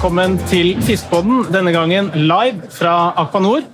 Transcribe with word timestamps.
velkommen 0.00 0.38
til 0.48 0.78
Fiskepodden. 0.80 1.42
Denne 1.52 1.74
gangen 1.76 2.06
live 2.16 2.70
fra 2.72 3.10
Akpanor. 3.20 3.66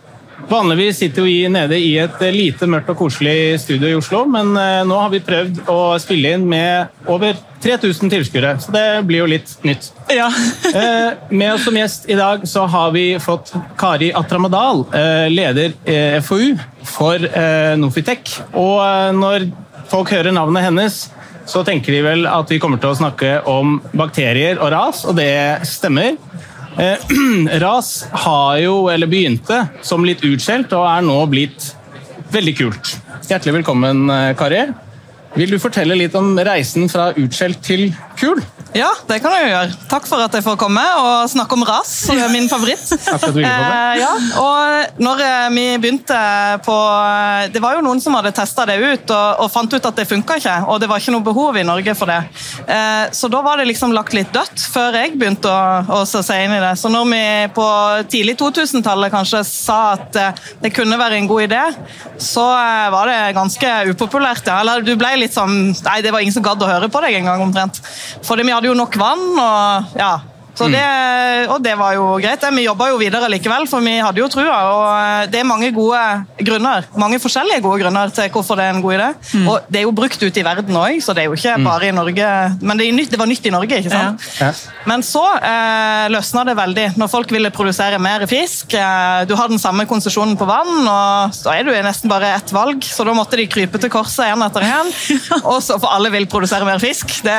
Vanligvis 0.51 0.99
sitter 0.99 1.23
vi 1.23 1.37
nede 1.47 1.79
i 1.79 1.93
et 2.03 2.19
lite 2.35 2.67
mørkt 2.67 2.91
og 2.91 2.97
koselig 2.99 3.61
studio 3.63 3.93
i 3.93 3.95
Oslo, 3.95 4.25
men 4.27 4.51
eh, 4.59 4.81
nå 4.91 4.97
har 4.99 5.13
vi 5.13 5.21
prøvd 5.23 5.61
å 5.71 5.77
spille 6.03 6.33
inn 6.35 6.49
med 6.51 7.07
over 7.07 7.39
3000 7.63 8.11
tilskuere, 8.11 8.57
så 8.59 8.75
det 8.75 8.85
blir 9.07 9.23
jo 9.23 9.29
litt 9.37 9.55
nytt. 9.63 9.93
Ja. 10.11 10.27
Eh, 10.77 11.15
Med 11.31 11.53
oss 11.55 11.63
som 11.69 11.79
gjest 11.79 12.11
i 12.11 12.19
dag 12.19 12.43
så 12.51 12.67
har 12.75 12.91
vi 12.91 13.05
fått 13.23 13.55
Kari 13.79 14.11
Atramadal, 14.11 14.83
eh, 14.99 15.29
leder 15.31 15.79
FoU 16.27 16.57
for 16.91 17.23
Nofitek. 17.79 18.35
Og 18.59 18.83
når 19.15 19.47
folk 19.95 20.11
hører 20.11 20.35
navnet 20.35 20.67
hennes, 20.67 21.05
så 21.47 21.63
tenker 21.67 21.95
de 21.95 22.03
vel 22.05 22.27
at 22.29 22.51
vi 22.51 22.59
kommer 22.63 22.81
til 22.83 22.93
å 22.93 22.99
snakke 22.99 23.41
om 23.51 23.79
bakterier 23.97 24.59
og 24.59 24.73
ras, 24.75 25.05
og 25.07 25.17
det 25.19 25.67
stemmer. 25.69 26.17
Eh, 26.77 27.15
ras 27.65 27.93
har 28.27 28.59
jo, 28.65 28.75
eller 28.93 29.11
begynte 29.11 29.63
som 29.87 30.05
litt 30.07 30.25
utskjelt, 30.27 30.75
og 30.77 30.89
er 30.91 31.07
nå 31.07 31.21
blitt 31.31 31.71
veldig 32.35 32.57
kult. 32.59 32.97
Hjertelig 33.27 33.61
velkommen, 33.61 34.05
eh, 34.11 34.33
Kari. 34.39 34.67
Vil 35.37 35.53
du 35.53 35.61
fortelle 35.61 35.97
litt 35.99 36.15
om 36.17 36.35
reisen 36.37 36.89
fra 36.89 37.11
utskjelt 37.17 37.63
til 37.65 37.91
kul? 38.19 38.41
Ja, 38.77 38.91
det 39.09 39.19
kan 39.25 39.35
jeg 39.35 39.47
jo 39.47 39.53
gjøre. 39.53 39.77
Takk 39.91 40.09
for 40.09 40.23
at 40.25 40.35
jeg 40.37 40.45
får 40.47 40.59
komme 40.61 40.83
og 41.01 41.31
snakke 41.33 41.57
om 41.57 41.65
ras, 41.67 41.93
som 42.07 42.19
er 42.21 42.33
min 42.33 42.51
favoritt. 42.51 42.85
Eh, 43.37 43.93
ja, 44.01 44.11
og 44.41 45.01
når 45.03 45.21
eh, 45.23 45.47
vi 45.53 45.65
begynte 45.81 46.17
på 46.65 46.75
Det 47.53 47.61
var 47.63 47.77
jo 47.77 47.83
noen 47.85 48.01
som 48.03 48.15
hadde 48.17 48.33
testa 48.35 48.65
det 48.69 48.77
ut 48.81 49.13
og, 49.13 49.43
og 49.45 49.51
fant 49.53 49.73
ut 49.73 49.89
at 49.89 49.99
det 49.99 50.07
funka 50.09 50.39
ikke, 50.41 50.55
og 50.71 50.81
det 50.83 50.89
var 50.91 51.03
ikke 51.03 51.15
noe 51.15 51.25
behov 51.27 51.59
i 51.59 51.65
Norge 51.67 51.95
for 51.99 52.11
det. 52.11 52.19
Eh, 52.67 53.13
så 53.17 53.31
da 53.33 53.43
var 53.45 53.61
det 53.61 53.69
liksom 53.71 53.95
lagt 53.97 54.17
litt 54.17 54.33
dødt 54.35 54.67
før 54.73 54.97
jeg 54.99 55.15
begynte 55.19 55.51
å, 55.51 56.01
å 56.01 56.01
se 56.07 56.39
inn 56.43 56.55
i 56.57 56.63
det. 56.63 56.73
Så 56.81 56.91
når 56.93 57.09
vi 57.11 57.23
på 57.57 57.67
tidlig 58.13 58.37
2000-tallet 58.41 59.13
kanskje 59.15 59.43
sa 59.49 59.79
at 59.95 60.19
eh, 60.21 60.45
det 60.63 60.73
kunne 60.77 60.99
være 61.01 61.21
en 61.21 61.29
god 61.31 61.47
idé, 61.47 61.63
så 62.23 62.45
eh, 62.57 62.89
var 62.95 63.11
det 63.11 63.21
ganske 63.37 63.73
upopulært. 63.93 64.47
Ja. 64.49 64.61
Eller 64.63 64.85
du 64.85 64.95
ble 64.99 65.15
litt 65.21 65.37
sånn 65.37 65.55
Nei, 65.87 66.01
det 66.05 66.13
var 66.15 66.23
ingen 66.25 66.35
som 66.35 66.45
gadd 66.45 66.63
å 66.63 66.69
høre 66.69 66.89
på 66.93 67.01
deg 67.05 67.19
engang, 67.19 67.43
omtrent. 67.45 67.79
Fordi 68.27 68.45
vi 68.47 68.55
hadde 68.55 68.66
jo 68.67 68.75
nok 68.75 68.97
vann, 68.99 69.27
og 69.39 69.99
ja. 69.99 70.15
Så 70.57 70.69
det, 70.73 70.85
og 71.53 71.61
det 71.65 71.75
var 71.77 71.97
jo 71.99 72.07
greit. 72.23 72.45
Vi 72.57 72.65
jobba 72.65 72.89
jo 72.89 73.01
videre 73.01 73.29
likevel, 73.29 73.67
for 73.69 73.85
vi 73.85 73.99
hadde 74.01 74.23
jo 74.23 74.29
trua. 74.33 74.57
Og 74.73 74.85
eh, 74.97 75.27
det 75.33 75.43
er 75.43 75.49
mange 75.49 75.69
gode 75.77 76.01
grunner, 76.47 76.87
mange 76.97 77.21
forskjellige 77.21 77.61
gode 77.65 77.83
grunner 77.83 78.13
til 78.15 78.31
hvorfor 78.33 78.59
det 78.59 78.65
er 78.67 78.77
en 78.77 78.85
god 78.85 78.97
idé. 78.97 79.09
Og 79.43 79.69
det 79.69 79.83
er 79.83 79.87
jo 79.87 79.95
brukt 79.97 80.23
ute 80.23 80.41
i 80.41 80.47
verden 80.47 80.79
òg, 80.81 81.01
så 81.05 81.13
det 81.17 81.25
er 81.25 81.29
jo 81.29 81.37
ikke 81.37 81.57
bare 81.65 81.91
i 81.91 81.95
Norge. 81.97 82.31
Men 82.63 82.81
det, 82.81 82.89
nytt, 82.97 83.13
det 83.13 83.21
var 83.21 83.29
nytt 83.29 83.47
i 83.47 83.53
Norge, 83.53 83.83
ikke 83.83 83.93
sant? 83.93 84.27
Ja. 84.41 84.51
Men 84.89 85.05
så 85.07 85.25
eh, 85.37 86.07
løsna 86.15 86.47
det 86.49 86.57
veldig 86.59 86.87
når 86.97 87.13
folk 87.13 87.35
ville 87.35 87.53
produsere 87.55 88.01
mer 88.03 88.25
fisk. 88.31 88.73
Eh, 88.73 89.27
du 89.29 89.37
har 89.39 89.53
den 89.53 89.61
samme 89.63 89.87
konsesjonen 89.91 90.39
på 90.41 90.49
vann, 90.49 90.89
og 90.89 91.37
så 91.37 91.53
er 91.53 91.69
du 91.69 91.73
nesten 91.75 92.13
bare 92.13 92.33
ett 92.39 92.53
valg. 92.55 92.85
Så 92.87 93.05
da 93.07 93.15
måtte 93.17 93.39
de 93.41 93.49
krype 93.51 93.81
til 93.83 93.93
korset 93.93 94.31
én 94.31 94.47
etter 94.47 94.65
én. 94.67 94.93
For 95.77 95.91
alle 95.91 96.11
vil 96.15 96.29
produsere 96.31 96.65
mer 96.67 96.81
fisk. 96.81 97.19
Det, 97.27 97.37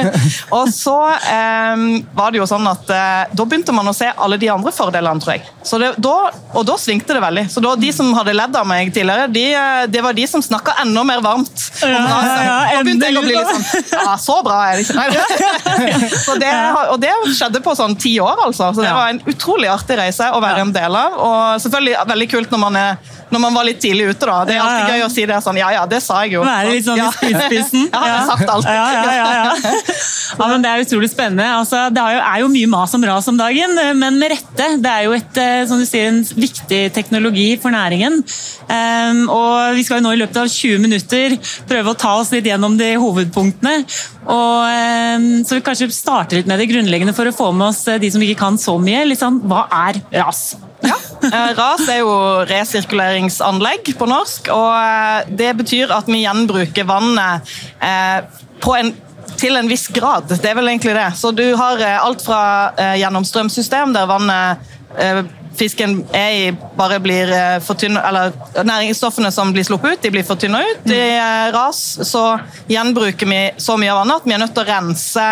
og 0.58 0.70
så 0.74 0.98
eh, 1.14 1.86
var 2.16 2.32
det 2.32 2.39
jo 2.39 2.39
sånn 2.48 2.66
at 2.70 2.90
eh, 2.94 3.32
da 3.36 3.44
begynte 3.44 3.74
man 3.76 3.88
å 3.90 3.94
se 3.96 4.08
alle 4.16 4.38
de 4.40 4.48
andre 4.52 4.72
fordelene, 4.74 5.20
tror 5.22 5.36
jeg. 5.36 5.44
Så 5.66 5.78
det, 5.82 5.92
da, 6.00 6.14
og 6.54 6.66
da 6.68 6.76
svingte 6.80 7.16
det 7.16 7.22
veldig. 7.22 7.46
Så 7.52 7.62
da, 7.64 7.74
de 7.76 7.90
som 7.94 8.08
hadde 8.16 8.34
ledd 8.36 8.56
av 8.56 8.68
meg 8.68 8.92
tidligere, 8.94 9.28
de, 9.32 9.44
eh, 9.52 9.82
det 9.90 10.04
var 10.04 10.16
de 10.16 10.26
som 10.30 10.42
snakka 10.44 10.78
enda 10.84 11.04
mer 11.06 11.20
varmt 11.24 11.50
om 11.50 11.88
Ja, 11.90 12.00
ja, 12.00 12.42
ja, 12.44 12.56
Da 12.76 12.82
begynte 12.84 13.08
jeg 13.08 13.18
å 13.18 13.22
bli 13.24 13.34
litt 13.36 13.50
sånn 13.50 14.00
Ja, 14.04 14.16
så 14.20 14.38
bra 14.44 14.58
er 14.68 14.78
det 14.78 14.86
ikke. 14.86 14.96
Nei. 15.00 16.10
Så 16.26 16.36
det, 16.40 16.50
og 16.92 16.98
det 17.02 17.12
skjedde 17.36 17.62
på 17.64 17.74
sånn 17.76 17.96
ti 18.00 18.12
år, 18.22 18.44
altså. 18.46 18.70
Så 18.74 18.84
det 18.84 18.92
var 18.94 19.12
en 19.12 19.20
utrolig 19.30 19.70
artig 19.72 19.98
reise 20.00 20.28
å 20.34 20.40
være 20.42 20.64
en 20.64 20.72
del 20.74 20.96
av. 20.96 21.16
Og 21.20 21.62
selvfølgelig 21.64 22.04
veldig 22.10 22.28
kult 22.34 22.54
når 22.54 22.62
man, 22.64 22.78
er, 22.80 23.16
når 23.32 23.44
man 23.46 23.56
var 23.56 23.68
litt 23.68 23.80
tidlig 23.82 24.10
ute, 24.12 24.28
da. 24.28 24.38
Det 24.48 24.56
er 24.56 24.62
alltid 24.64 24.94
gøy 24.94 25.04
å 25.06 25.10
si 25.12 25.26
det 25.30 25.40
sånn 25.44 25.60
Ja 25.60 25.70
ja, 25.74 25.86
det 25.90 26.02
sa 26.04 26.20
jeg 26.24 26.36
jo. 26.36 26.44
Være 26.46 26.74
litt 26.74 26.86
sånn 26.86 27.00
i 27.00 27.04
Ja. 27.04 27.10
Jeg 28.00 28.12
har 28.14 28.26
sagt 28.28 28.50
alt. 28.50 28.66
Ja, 28.66 28.86
ja, 28.94 29.12
ja, 29.14 29.28
ja. 29.44 29.74
men 30.40 30.64
Det 30.64 30.70
er 30.70 30.84
utrolig 30.84 31.10
spennende. 31.12 31.46
Altså, 31.60 31.86
det 31.94 32.02
er 32.02 32.16
jo, 32.16 32.20
er 32.30 32.42
jo 32.42 32.50
mye 32.52 32.68
mas 32.70 32.94
om 32.96 33.04
ras 33.06 33.28
om 33.30 33.38
dagen, 33.38 33.74
men 33.98 34.18
med 34.20 34.32
rette. 34.34 34.68
Det 34.82 34.92
er 34.92 35.06
jo 35.06 35.16
et, 35.16 35.40
eh, 35.40 35.64
som 35.68 35.80
du 35.80 35.86
sier, 35.88 36.10
en 36.10 36.22
viktig 36.24 36.80
teknologi 36.96 37.48
for 37.60 37.74
næringen. 37.74 38.22
Ehm, 38.68 39.28
og 39.28 39.74
Vi 39.74 39.84
skal 39.84 40.00
jo 40.00 40.08
nå 40.08 40.14
i 40.14 40.20
løpet 40.20 40.36
av 40.36 40.48
20 40.48 40.78
minutter 40.78 41.36
prøve 41.68 41.92
å 41.92 41.98
ta 41.98 42.16
oss 42.20 42.32
litt 42.32 42.44
gjennom 42.44 42.76
de 42.76 42.94
hovedpunktene. 43.00 43.84
Og, 44.26 44.58
ehm, 44.68 45.44
så 45.44 45.56
vi 45.56 45.60
kanskje 45.60 45.92
starter 45.92 46.36
litt 46.36 46.46
med 46.46 46.58
det 46.58 46.68
grunnleggende 46.70 47.14
for 47.14 47.24
å 47.24 47.34
få 47.34 47.52
med 47.54 47.68
oss 47.68 47.86
eh, 47.88 47.98
de 47.98 48.10
som 48.10 48.20
ikke 48.20 48.38
kan 48.38 48.58
så 48.58 48.78
mye. 48.78 49.06
Sånn, 49.16 49.40
Hva 49.46 49.66
er 49.70 50.02
ras? 50.12 50.56
Ja. 50.82 50.96
Eh, 51.20 51.52
RAS 51.56 51.84
er 51.88 52.00
jo 52.00 52.12
resirkuleringsanlegg 52.48 53.92
på 53.98 54.08
norsk, 54.08 54.48
og 54.54 54.70
eh, 54.72 55.30
det 55.36 55.50
betyr 55.58 55.92
at 55.92 56.08
vi 56.08 56.22
gjenbruker 56.24 56.88
vannet 56.88 57.50
eh, 57.84 58.22
på 58.60 58.76
en 58.78 58.94
til 59.40 59.56
en 59.56 59.68
viss 59.70 59.88
grad. 59.88 60.28
Det 60.30 60.44
er 60.44 60.56
vel 60.58 60.70
egentlig 60.72 60.94
det. 60.96 61.10
Så 61.16 61.32
du 61.32 61.46
har 61.56 61.80
eh, 61.80 61.98
alt 62.04 62.24
fra 62.24 62.42
eh, 62.76 62.96
gjennomstrømsystem, 63.00 63.94
der 63.96 64.08
vannet 64.10 64.72
eh, 65.00 65.22
fisken 65.56 65.96
er 66.16 66.34
i, 66.36 66.42
bare 66.78 67.00
blir 67.02 67.30
eh, 67.34 67.56
fortynnet 67.64 68.04
Eller 68.06 68.64
næringsstoffene 68.64 69.32
som 69.34 69.50
blir 69.52 69.66
sluppet 69.66 69.96
ut, 69.96 70.02
de 70.04 70.12
blir 70.12 70.26
fortynna 70.26 70.60
ut. 70.62 70.92
I 70.92 71.16
ras 71.54 71.80
så 72.08 72.24
gjenbruker 72.70 73.28
vi 73.28 73.40
så 73.60 73.76
mye 73.80 73.92
av 73.92 74.02
vannet 74.02 74.20
at 74.20 74.28
vi 74.28 74.36
er 74.36 74.42
nødt 74.44 74.54
til 74.56 74.64
å 74.64 74.68
rense 74.70 75.26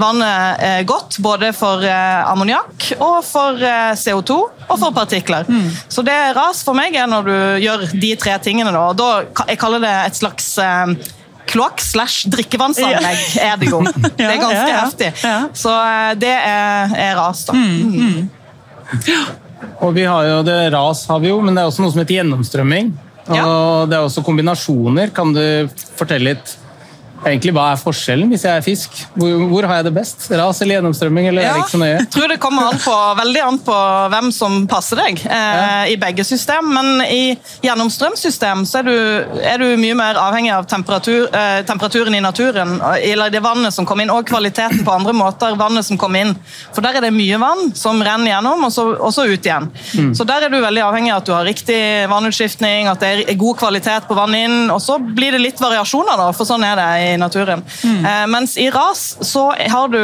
vannet 0.00 0.88
godt. 0.88 1.20
Både 1.22 1.52
for 1.56 1.84
ammoniakk 1.84 2.90
og 2.98 3.20
for 3.28 3.60
eh, 3.60 3.92
CO2 4.00 4.40
og 4.70 4.74
for 4.74 4.96
partikler. 4.96 5.48
Så 5.88 6.04
det 6.06 6.18
ras 6.36 6.64
for 6.66 6.76
meg 6.78 6.96
er 6.96 7.08
når 7.10 7.30
du 7.30 7.38
gjør 7.66 7.88
de 7.92 8.12
tre 8.20 8.36
tingene. 8.42 8.74
Da, 8.96 9.10
jeg 9.46 9.60
kaller 9.60 9.84
det 9.84 9.96
et 10.10 10.20
slags 10.20 10.54
Kloakk 11.50 11.82
slash 11.82 12.28
drikkevannsanlegg 12.30 13.36
er 13.42 13.60
det 13.60 13.70
jo. 13.72 13.82
Det 14.18 14.26
er 14.26 14.38
ganske 14.38 14.72
heftig. 14.76 15.10
Så 15.58 15.74
eh, 15.74 16.12
det 16.20 16.32
er, 16.32 16.94
er 17.08 17.18
ras, 17.18 17.44
da. 17.48 17.56
Og 19.80 19.94
vi 19.96 20.04
har 20.08 20.26
jo 20.28 20.40
det 20.46 20.58
ras, 20.74 21.04
har 21.10 21.20
vi 21.22 21.30
jo, 21.32 21.40
men 21.44 21.56
det 21.56 21.62
er 21.62 21.70
også 21.70 21.84
noe 21.84 21.92
som 21.92 22.02
heter 22.02 22.20
gjennomstrømming. 22.20 22.92
Og 23.30 23.90
det 23.90 23.98
er 23.98 24.02
også 24.06 24.24
kombinasjoner. 24.26 25.12
Kan 25.14 25.34
du 25.36 25.42
fortelle 25.98 26.32
litt 26.34 26.56
egentlig 27.26 27.52
hva 27.54 27.66
er 27.72 27.80
forskjellen 27.80 28.30
hvis 28.32 28.44
jeg 28.46 28.56
er 28.60 28.64
fisk? 28.64 28.96
Hvor, 29.14 29.44
hvor 29.50 29.66
har 29.68 29.80
jeg 29.80 29.88
det 29.90 29.94
best? 29.96 30.26
Ras 30.32 30.60
eller 30.62 30.78
gjennomstrømming, 30.78 31.28
eller 31.30 31.44
er 31.44 31.56
det 31.56 31.64
ikke 31.64 31.74
så 31.74 31.80
nøye? 31.82 31.96
Jeg 31.98 32.10
tror 32.14 32.32
det 32.32 32.38
kommer 32.42 32.70
an 32.70 32.80
på, 32.80 32.94
veldig 33.20 33.42
an 33.44 33.58
på 33.66 33.78
hvem 34.14 34.30
som 34.34 34.56
passer 34.70 35.00
deg 35.02 35.22
eh, 35.26 35.92
i 35.92 35.98
begge 36.00 36.24
system. 36.26 36.70
Men 36.74 37.04
i 37.04 37.34
gjennomstrømsystem 37.64 38.64
så 38.68 38.80
er 38.80 38.88
du, 38.88 38.96
er 39.52 39.62
du 39.62 39.66
mye 39.80 39.98
mer 39.98 40.20
avhengig 40.20 40.52
av 40.54 40.68
temperatur, 40.70 41.28
eh, 41.36 41.60
temperaturen 41.68 42.16
i 42.16 42.22
naturen. 42.24 42.78
Eller 42.98 43.32
det 43.32 43.42
vannet 43.44 43.74
som 43.76 43.88
kommer 43.88 44.06
inn, 44.06 44.14
og 44.14 44.28
kvaliteten 44.28 44.84
på 44.86 44.94
andre 44.94 45.14
måter. 45.16 45.58
vannet 45.60 45.86
som 45.86 45.98
kommer 46.00 46.24
inn. 46.24 46.34
For 46.74 46.84
der 46.84 46.98
er 46.98 47.08
det 47.08 47.12
mye 47.14 47.40
vann 47.40 47.74
som 47.76 48.00
renner 48.04 48.32
gjennom, 48.32 48.64
og 48.68 48.72
så, 48.72 48.86
og 48.96 49.12
så 49.14 49.26
ut 49.28 49.46
igjen. 49.46 49.68
Så 50.16 50.24
der 50.28 50.46
er 50.46 50.52
du 50.52 50.60
veldig 50.60 50.84
avhengig 50.86 51.12
av 51.14 51.22
at 51.22 51.28
du 51.28 51.34
har 51.34 51.46
riktig 51.46 51.80
vannutskiftning, 52.10 52.88
at 52.90 53.02
det 53.02 53.12
er 53.26 53.40
god 53.40 53.58
kvalitet 53.60 54.08
på 54.08 54.16
vannet 54.16 54.48
inn. 54.48 54.58
Og 54.72 54.80
så 54.82 54.98
blir 55.00 55.36
det 55.36 55.42
litt 55.42 55.60
variasjoner, 55.60 56.16
da, 56.20 56.30
for 56.36 56.48
sånn 56.48 56.64
er 56.66 56.78
det 56.80 56.88
i 57.04 57.09
naturen. 57.18 57.64
Eh, 57.84 58.26
mens 58.30 58.56
i 58.60 58.70
ras 58.70 59.16
så 59.20 59.50
har 59.58 59.88
du 59.88 60.00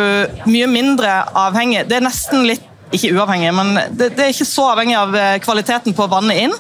mye 0.51 0.67
mindre 0.67 1.23
avhengig 1.35 1.85
Det 1.89 1.99
er 1.99 2.09
nesten 2.09 2.47
litt 2.49 2.65
ikke 2.95 3.17
uavhengig, 3.17 3.51
men 3.55 3.73
det, 3.99 4.13
det 4.15 4.25
er 4.25 4.31
ikke 4.31 4.47
så 4.47 4.69
avhengig 4.71 4.95
av 4.99 5.15
eh, 5.19 5.39
kvaliteten 5.43 5.95
på 5.97 6.07
vannet 6.11 6.45
inn. 6.45 6.55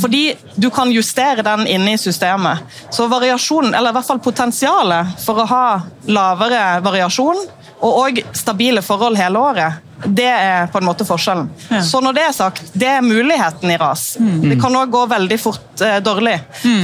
Fordi 0.00 0.22
du 0.56 0.70
kan 0.72 0.92
justere 0.92 1.44
den 1.44 1.66
inne 1.68 1.94
i 1.94 2.00
systemet. 2.00 2.64
Så 2.90 3.08
variasjonen, 3.12 3.74
eller 3.74 3.92
i 3.92 3.98
hvert 3.98 4.08
fall 4.08 4.22
potensialet 4.24 5.18
for 5.24 5.42
å 5.42 5.48
ha 5.50 5.66
lavere 6.08 6.80
variasjon 6.84 7.44
og 7.76 7.98
òg 8.06 8.22
stabile 8.36 8.80
forhold 8.84 9.18
hele 9.20 9.42
året, 9.42 9.82
det 10.04 10.28
er 10.28 10.66
på 10.72 10.80
en 10.80 10.86
måte 10.86 11.06
forskjellen. 11.08 11.48
Ja. 11.70 11.80
Så 11.84 12.00
når 12.04 12.16
det 12.18 12.24
er 12.26 12.34
sagt, 12.36 12.72
det 12.76 12.88
er 12.90 13.04
muligheten 13.04 13.70
i 13.72 13.78
ras. 13.80 14.16
Det 14.20 14.58
kan 14.60 14.74
òg 14.76 14.90
gå 14.92 15.02
veldig 15.08 15.38
fort 15.40 15.82
eh, 15.84 15.98
dårlig. 16.04 16.34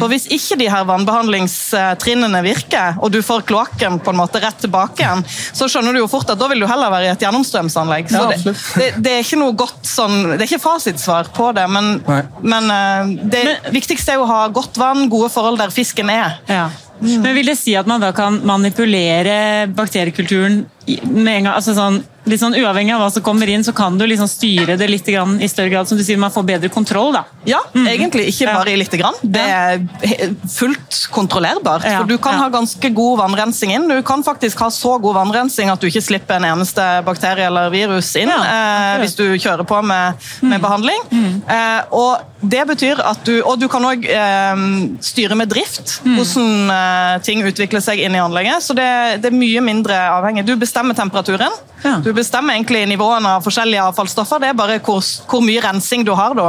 For 0.01 0.09
hvis 0.13 0.29
ikke 0.33 0.57
de 0.63 0.69
her 0.73 0.87
vannbehandlingstrinnene 0.89 2.43
virker, 2.45 2.99
og 3.03 3.13
du 3.13 3.21
får 3.25 3.45
kloakken 3.49 3.99
på 4.03 4.15
en 4.15 4.21
måte 4.23 4.41
rett 4.43 4.59
tilbake 4.63 5.05
igjen, 5.05 5.25
så 5.29 5.69
skjønner 5.71 5.97
du 5.97 6.03
jo 6.03 6.11
fort 6.11 6.31
at 6.33 6.41
da 6.41 6.49
vil 6.53 6.65
du 6.65 6.69
heller 6.71 6.93
være 6.93 7.11
i 7.11 7.13
et 7.13 7.25
gjennomstrømsanlegg. 7.27 8.13
Så 8.13 8.23
Ja, 8.23 8.29
det, 8.33 8.55
det, 8.79 8.89
det 9.05 9.17
er 9.17 9.27
ikke 9.27 9.41
noe 9.43 9.57
godt 9.59 9.83
sånn, 9.89 10.17
det 10.35 10.41
er 10.41 10.49
ikke 10.49 10.63
fasitsvar 10.65 11.33
på 11.37 11.51
det, 11.57 11.67
men, 11.73 11.99
men 12.41 12.73
eh, 12.77 13.13
det 13.35 13.45
viktigste 13.75 14.15
er 14.15 14.23
jo 14.23 14.27
å 14.27 14.33
ha 14.33 14.41
godt 14.55 14.81
vann, 14.81 15.09
gode 15.13 15.31
forhold 15.35 15.61
der 15.61 15.75
fisken 15.75 16.11
er. 16.13 16.39
Ja. 16.49 16.71
Men 17.03 17.35
vil 17.35 17.49
det 17.51 17.57
si 17.59 17.73
at 17.75 17.89
man 17.91 18.03
da 18.03 18.13
kan 18.15 18.37
manipulere 18.47 19.67
bakteriekulturen 19.75 20.63
med 20.87 21.33
en 21.33 21.49
gang? 21.49 21.55
Altså 21.57 21.75
sånn, 21.75 21.99
litt 22.25 22.41
sånn 22.41 22.55
Uavhengig 22.55 22.95
av 22.95 23.03
hva 23.03 23.11
som 23.11 23.25
kommer 23.25 23.51
inn, 23.51 23.65
så 23.67 23.73
kan 23.75 23.97
du 23.99 24.05
liksom 24.07 24.29
styre 24.31 24.77
det 24.79 24.89
litt 24.91 25.07
grann, 25.07 25.39
i 25.43 25.49
større 25.51 25.73
grad, 25.73 25.89
som 25.89 25.99
du 25.99 26.05
sier, 26.07 26.21
man 26.21 26.31
får 26.35 26.45
bedre 26.47 26.71
kontroll. 26.73 27.13
da. 27.17 27.25
Ja, 27.49 27.59
egentlig 27.75 28.29
ikke 28.31 28.53
bare 28.53 28.73
i 28.73 28.77
lite 28.79 29.01
grann. 29.01 29.17
Det 29.23 29.43
er 29.43 29.83
fullt 30.53 31.01
kontrollerbart. 31.15 31.87
Ja, 31.89 32.03
For 32.03 32.11
du 32.11 32.17
kan 32.23 32.39
ja. 32.39 32.45
ha 32.45 32.53
ganske 32.55 32.93
god 32.95 33.19
vannrensing 33.25 33.75
inn. 33.75 33.89
Du 33.91 34.03
kan 34.07 34.23
faktisk 34.25 34.61
ha 34.63 34.71
så 34.71 34.97
god 35.03 35.19
vannrensing 35.19 35.73
at 35.73 35.83
du 35.83 35.89
ikke 35.91 36.05
slipper 36.05 36.39
en 36.39 36.49
eneste 36.53 36.87
bakterie 37.07 37.47
eller 37.51 37.73
virus 37.75 38.13
inn 38.21 38.31
Ja, 38.31 38.43
eh, 38.43 39.01
hvis 39.03 39.17
du 39.19 39.25
kjører 39.37 39.67
på 39.69 39.83
med, 39.83 40.23
med 40.47 40.63
behandling. 40.63 41.03
Eh, 41.13 41.81
og 41.91 42.32
det 42.43 42.63
betyr 42.67 42.99
at 43.07 43.21
du 43.27 43.37
Og 43.47 43.59
du 43.61 43.69
kan 43.71 43.85
òg 43.87 44.03
eh, 44.11 44.63
styre 45.05 45.37
med 45.39 45.49
drift, 45.53 46.01
hvordan 46.05 46.71
eh, 46.75 47.19
ting 47.23 47.43
utvikler 47.47 47.81
seg 47.85 48.01
inn 48.03 48.17
i 48.19 48.21
anlegget. 48.23 48.63
Så 48.67 48.75
det, 48.75 48.87
det 49.23 49.31
er 49.31 49.37
mye 49.37 49.63
mindre 49.63 49.95
avhengig. 50.17 50.45
Du 50.49 50.57
bestemmer 50.59 50.95
temperaturen. 50.99 51.55
Ja. 51.83 51.97
Du 52.03 52.13
bestemmer 52.15 52.55
egentlig 52.55 52.85
nivåene 52.87 53.37
av 53.39 53.43
forskjellige 53.47 53.83
avfallsstoffer. 53.91 54.39
Det 54.43 54.51
er 54.53 54.59
bare 54.59 54.79
hvor, 54.87 55.01
hvor 55.31 55.43
mye 55.43 55.63
rensing 55.65 56.05
du 56.07 56.13
har 56.19 56.35
da. 56.39 56.49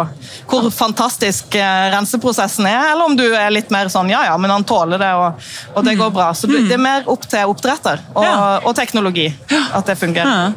Hvor 0.49 0.67
fantastisk 0.73 1.55
eh, 1.57 1.87
renseprosessen 1.95 2.67
er, 2.69 2.91
eller 2.91 3.09
om 3.09 3.17
du 3.17 3.25
er 3.33 3.49
litt 3.53 3.69
mer 3.73 3.89
sånn 3.93 4.09
ja 4.13 4.23
ja, 4.27 4.37
men 4.37 4.53
han 4.53 4.65
tåler 4.69 5.01
det, 5.01 5.11
og, 5.17 5.41
og 5.73 5.85
det 5.87 5.97
går 5.99 6.13
bra. 6.13 6.31
Så 6.37 6.49
du, 6.49 6.57
det 6.67 6.77
er 6.77 6.81
mer 6.85 7.09
opp 7.09 7.25
til 7.29 7.49
oppdretter 7.53 8.01
og, 8.13 8.23
Ja. 8.23 8.59
og 8.63 8.73
teknologi 8.77 9.29
at 9.73 9.85
det 9.89 9.97
fungerer. 9.99 10.53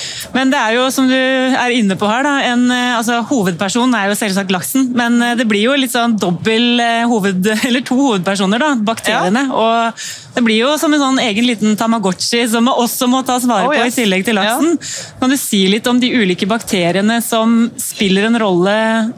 Ja. 0.00 0.30
Men 0.34 0.52
det 0.52 0.58
er 0.60 0.76
jo, 0.76 0.86
som 0.94 1.08
du 1.10 1.16
er 1.16 1.74
inne 1.74 1.96
på 1.98 2.08
her, 2.08 2.24
da, 2.26 2.34
en, 2.50 2.66
eh, 2.72 2.96
altså, 2.96 3.20
hovedpersonen 3.28 3.94
er 3.98 4.10
jo 4.10 4.16
selvsagt 4.18 4.52
laksen. 4.54 4.90
Men 4.96 5.20
eh, 5.24 5.36
det 5.38 5.46
blir 5.50 5.64
jo 5.66 5.76
litt 5.78 5.94
sånn 5.94 6.16
dobbel 6.20 6.80
eh, 6.82 7.04
hoved... 7.10 7.46
Eller 7.68 7.84
to 7.86 7.98
hovedpersoner, 7.98 8.62
da. 8.62 8.72
Bakteriene. 8.86 9.46
Og 9.54 10.04
det 10.36 10.44
blir 10.46 10.60
jo 10.62 10.74
som 10.80 10.94
en 10.94 11.02
sånn 11.02 11.22
egen 11.22 11.46
liten 11.48 11.76
tamagotchi 11.78 12.44
som 12.50 12.68
også 12.70 13.10
må 13.10 13.22
tas 13.26 13.46
vare 13.48 13.68
Oh, 13.70 13.74
på 13.74 13.82
yes. 13.82 13.92
i 13.92 14.02
tillegg 14.02 14.24
til 14.24 14.38
laksen. 14.38 14.78
Kan 15.20 15.32
du 15.32 15.36
si 15.38 15.66
litt 15.68 15.86
om 15.90 15.98
de 16.00 16.08
ulike 16.16 16.48
bakteriene 16.48 17.18
som 17.22 17.66
spiller 17.78 18.30
en 18.30 18.38
rolle 18.40 18.76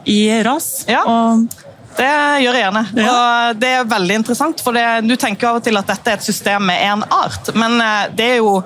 i 0.09 0.19
ras? 0.45 0.83
Ja. 0.89 1.05
Og, 1.07 1.45
Det 1.93 2.09
gjør 2.43 2.57
jeg 2.57 2.63
gjerne. 2.65 2.83
Ja. 2.97 3.09
Og 3.13 3.59
det 3.61 3.71
er 3.77 3.89
veldig 3.89 4.15
interessant, 4.23 4.61
for 4.65 4.75
det, 4.75 4.85
du 5.05 5.15
tenker 5.15 5.51
av 5.51 5.59
og 5.61 5.65
til 5.65 5.77
at 5.77 5.89
dette 5.93 6.11
er 6.11 6.19
et 6.19 6.25
system 6.25 6.65
med 6.67 6.81
én 6.81 7.03
art, 7.13 7.53
men 7.53 7.77
det 8.17 8.31
er 8.33 8.39
jo 8.41 8.57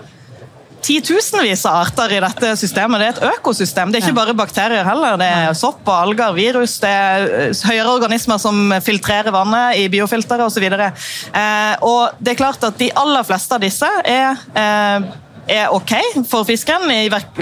titusenvis 0.83 1.65
av 1.68 1.81
arter 1.85 2.18
i 2.18 2.21
dette 2.24 2.53
systemet. 2.59 3.01
Det 3.01 3.07
er 3.07 3.15
et 3.15 3.38
økosystem. 3.38 3.91
Det 3.91 4.00
er 4.00 4.07
ikke 4.07 4.19
bare 4.19 4.38
bakterier 4.38 4.88
heller. 4.88 5.18
Det 5.19 5.27
er 5.27 5.57
sopp 5.57 5.83
og 5.88 5.95
alger, 5.95 6.35
virus, 6.38 6.77
det 6.83 6.91
er 6.91 7.27
eh, 7.50 7.63
høyere 7.69 7.94
organismer 7.97 8.41
som 8.41 8.74
filtrerer 8.83 9.33
vannet 9.35 9.81
i 9.81 9.88
biofiltre 9.91 10.39
osv. 10.45 10.68
Eh, 10.68 11.85
og 11.85 12.19
det 12.19 12.33
er 12.33 12.41
klart 12.41 12.68
at 12.68 12.79
de 12.79 12.91
aller 12.95 13.27
fleste 13.27 13.57
av 13.57 13.63
disse 13.63 13.94
er 14.07 14.38
eh, 14.57 15.09
er 15.48 15.74
ok 15.74 15.94
for 16.30 16.48
fisken, 16.48 16.88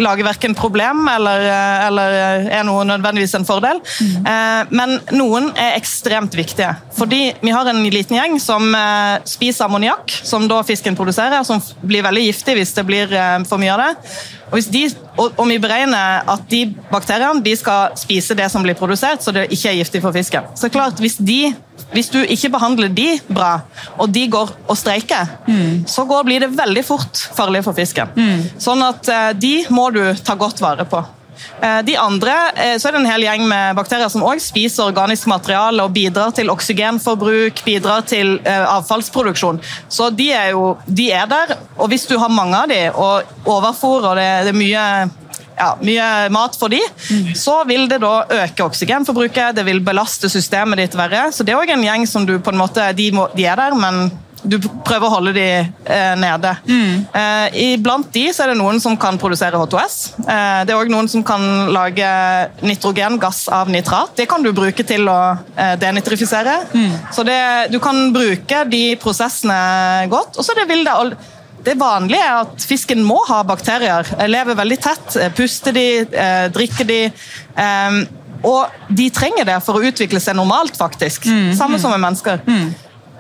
lager 0.02 0.28
verken 0.28 0.56
problem 0.58 1.08
eller, 1.12 1.46
eh, 1.50 1.88
eller 1.88 2.18
er 2.60 2.64
noe 2.68 2.86
nødvendigvis 2.88 3.36
en 3.40 3.48
fordel. 3.48 3.82
Eh, 4.02 4.62
men 4.70 4.98
noen 5.16 5.52
er 5.56 5.76
ekstremt 5.80 6.36
viktige. 6.38 6.74
Fordi 6.98 7.34
vi 7.42 7.54
har 7.54 7.68
en 7.70 7.84
liten 7.84 8.18
gjeng 8.18 8.40
som 8.42 8.70
eh, 8.76 9.20
spiser 9.28 9.68
ammoniakk, 9.68 10.20
som 10.24 10.48
da 10.50 10.62
fisken 10.68 10.98
produserer, 10.98 11.44
som 11.48 11.62
blir 11.82 12.06
veldig 12.06 12.28
giftig 12.30 12.58
hvis 12.60 12.74
det 12.78 12.88
blir 12.88 13.14
eh, 13.14 13.38
for 13.50 13.62
mye 13.62 13.76
av 13.76 13.86
det. 13.86 14.16
Og, 14.56 14.68
de, 14.72 14.86
og, 15.18 15.34
og 15.36 15.50
vi 15.50 15.58
beregner 15.60 16.24
at 16.32 16.46
de 16.52 16.62
bakteriene 16.88 17.44
de 17.44 17.56
skal 17.60 17.96
spise 18.00 18.38
det 18.40 18.48
som 18.54 18.64
blir 18.64 18.78
produsert, 18.80 19.24
så 19.26 19.34
det 19.36 19.50
ikke 19.52 19.74
er 19.74 19.80
giftig 19.82 20.00
for 20.06 20.16
fisken. 20.16 20.48
Så 20.56 20.70
klart, 20.72 21.02
hvis, 21.04 21.18
de, 21.20 21.52
hvis 21.92 22.08
du 22.14 22.22
ikke 22.24 22.54
behandler 22.56 22.88
de 22.96 23.10
bra, 23.28 23.58
og 24.00 24.14
de 24.16 24.24
går 24.32 24.54
og 24.72 24.80
streiker, 24.80 25.36
så 25.92 26.06
går, 26.08 26.24
blir 26.30 26.46
det 26.46 26.54
veldig 26.56 26.86
fort 26.88 27.26
farlig 27.36 27.66
for 27.68 27.76
fisken. 27.76 28.16
Sånn 28.62 28.84
at 28.86 29.12
eh, 29.12 29.30
de 29.36 29.54
må 29.76 29.90
du 29.92 30.02
ta 30.24 30.38
godt 30.40 30.64
vare 30.64 30.88
på. 30.88 31.04
Eh, 31.62 31.82
De 31.86 31.98
andre, 31.98 32.34
eh, 32.56 32.76
så 32.78 32.88
er 32.88 32.96
det 32.96 33.02
en 33.04 33.10
hel 33.10 33.26
gjeng 33.28 33.46
med 33.48 33.76
bakterier 33.78 34.10
som 34.12 34.24
også 34.26 34.50
spiser 34.52 34.88
organisk 34.88 35.28
materiale 35.32 35.84
og 35.84 35.94
bidrar 35.96 36.34
til 36.36 36.52
oksygenforbruk, 36.54 37.64
bidrar 37.66 38.06
til 38.08 38.38
eh, 38.44 38.66
avfallsproduksjon. 38.76 39.62
Så 39.90 40.10
de 40.16 40.32
er 40.36 40.54
jo 40.56 40.76
de 40.86 41.12
er 41.12 41.28
der, 41.30 41.58
og 41.78 41.92
hvis 41.92 42.08
du 42.10 42.18
har 42.22 42.34
mange 42.34 42.58
av 42.58 42.72
de, 42.72 42.82
og 42.92 43.24
overfôr 43.46 44.10
og 44.12 44.16
det, 44.20 44.32
det 44.48 44.56
er 44.56 44.60
mye 44.60 44.88
ja, 45.56 45.70
mye 45.80 46.08
mat 46.36 46.58
for 46.60 46.72
de, 46.72 46.82
så 47.38 47.62
vil 47.68 47.88
det 47.88 48.02
da 48.04 48.26
øke 48.42 48.66
oksygenforbruket, 48.66 49.56
det 49.56 49.64
vil 49.68 49.80
belaste 49.86 50.30
systemet 50.32 50.82
ditt 50.82 50.98
verre. 51.00 51.30
Så 51.32 51.46
det 51.48 51.54
er 51.54 51.62
også 51.62 51.78
en 51.78 51.86
gjeng 51.86 52.04
som 52.10 52.28
du 52.28 52.38
på 52.44 52.52
en 52.52 52.60
måte, 52.60 52.90
de, 52.98 53.10
må, 53.16 53.30
de 53.36 53.48
er 53.48 53.60
der, 53.60 53.78
men 53.80 54.10
du 54.46 54.58
prøver 54.86 55.08
å 55.08 55.14
holde 55.16 55.34
de 55.36 55.46
eh, 55.62 56.16
nede. 56.22 56.52
Eh, 57.18 57.58
Iblant 57.74 58.08
de 58.14 58.26
så 58.34 58.44
er 58.46 58.52
det 58.54 58.58
noen 58.60 58.80
som 58.84 58.96
kan 59.02 59.18
produsere 59.22 59.58
H2S. 59.60 59.96
Eh, 60.22 60.60
det 60.68 60.74
er 60.74 60.78
også 60.80 60.94
noen 60.94 61.10
som 61.12 61.24
kan 61.26 61.46
lage 61.74 62.10
nitrogengass 62.66 63.48
av 63.50 63.72
nitrat. 63.74 64.14
Det 64.18 64.28
kan 64.32 64.44
du 64.46 64.52
bruke 64.56 64.86
til 64.88 65.08
å 65.12 65.20
eh, 65.56 65.76
denitrifisere. 65.82 66.58
Så 67.16 67.26
det, 67.28 67.40
du 67.74 67.80
kan 67.84 68.12
bruke 68.16 68.64
de 68.70 68.84
prosessene 69.02 69.58
godt. 70.12 70.38
Og 70.38 70.46
så 70.48 70.56
det 70.58 70.68
vil 70.72 70.86
det 70.88 70.96
det 71.66 71.74
vanlige 71.82 72.22
er 72.22 72.44
at 72.44 72.62
fisken 72.70 73.00
må 73.02 73.18
ha 73.26 73.40
bakterier. 73.48 74.06
Lever 74.30 74.58
veldig 74.60 74.78
tett, 74.86 75.16
eh, 75.18 75.32
puster 75.34 75.74
de, 75.74 75.88
eh, 76.06 76.46
drikker 76.54 76.86
de. 76.86 77.00
Og 78.46 78.68
de 78.94 79.08
trenger 79.10 79.48
det 79.48 79.56
for 79.66 79.80
å 79.80 79.86
utvikle 79.90 80.20
seg 80.22 80.36
normalt, 80.38 80.76
faktisk. 80.78 81.26
Samme 81.58 81.80
som 81.82 81.90
med 81.96 82.04
mennesker. 82.04 82.44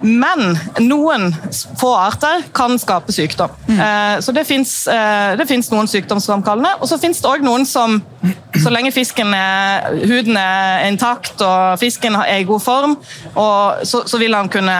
Men 0.05 0.53
noen 0.85 1.31
få 1.79 1.89
arter 1.97 2.43
kan 2.55 2.77
skape 2.81 3.11
sykdom. 3.15 3.49
Eh, 3.73 4.19
Så 4.21 4.31
det 4.35 4.45
fins 4.47 5.71
noen 5.73 5.87
sykdomsframkallende. 5.89 6.75
Og 6.81 6.87
så 6.91 6.99
fins 7.01 7.21
det 7.23 7.29
òg 7.31 7.41
noen 7.45 7.65
som, 7.65 7.97
så 8.61 8.69
lenge 8.73 8.91
fisken 8.93 9.33
er, 9.33 9.89
huden 10.05 10.37
er 10.37 10.85
intakt 10.91 11.41
og 11.41 11.79
fisken 11.81 12.15
er 12.21 12.37
i 12.43 12.45
god 12.47 12.61
form, 12.61 12.93
og 13.35 13.81
så, 13.87 14.03
så 14.07 14.19
vil 14.21 14.35
han 14.37 14.49
kunne 14.49 14.75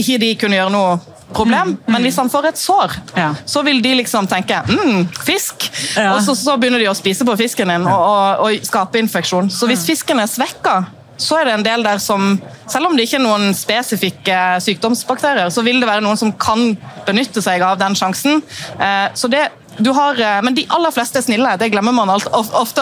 Ikke 0.00 0.18
de 0.22 0.32
kunne 0.40 0.56
gjøre 0.58 0.72
noe 0.72 0.96
problem, 1.36 1.72
men 1.90 2.02
hvis 2.06 2.16
han 2.20 2.30
får 2.30 2.46
et 2.52 2.58
sår, 2.60 2.92
Ja. 3.16 3.32
så 3.46 3.62
vil 3.66 3.80
de 3.82 3.94
liksom 3.98 4.28
tenke 4.30 4.60
mm, 4.68 5.08
fisk, 5.26 5.66
Ja. 5.96 6.14
og 6.14 6.22
så, 6.22 6.34
så 6.38 6.54
begynner 6.56 6.78
de 6.78 6.86
å 6.88 6.94
spise 6.94 7.24
på 7.26 7.34
fisken 7.36 7.68
din 7.68 7.86
og, 7.86 7.98
og, 7.98 8.44
og 8.46 8.66
skape 8.66 8.98
infeksjon. 9.02 9.50
Så 9.50 9.66
hvis 9.66 9.84
fisken 9.88 10.20
er 10.22 10.30
svekka, 10.30 10.84
så 11.16 11.40
er 11.40 11.48
det 11.48 11.54
en 11.56 11.66
del 11.66 11.84
der 11.86 12.00
som 12.02 12.40
Selv 12.68 12.88
om 12.88 12.96
det 12.96 13.06
ikke 13.06 13.20
er 13.20 13.24
noen 13.24 13.54
spesifikke 13.54 14.38
sykdomsbakterier, 14.64 15.52
så 15.54 15.62
vil 15.62 15.78
det 15.80 15.86
være 15.88 16.02
noen 16.02 16.18
som 16.18 16.32
kan 16.34 16.72
benytte 17.06 17.42
seg 17.44 17.62
av 17.62 17.78
den 17.78 17.94
sjansen. 17.94 18.42
Eh, 18.80 19.06
Så 19.14 19.30
det 19.30 19.46
du 19.78 19.90
har, 19.92 20.18
eh, 20.18 20.42
men 20.42 20.54
de 20.56 20.64
aller 20.72 20.90
fleste 20.90 21.18
er 21.20 21.22
snille, 21.22 21.50
det 21.60 21.68
glemmer 21.70 21.92
man 21.92 22.08
alt, 22.10 22.26
ofte. 22.32 22.80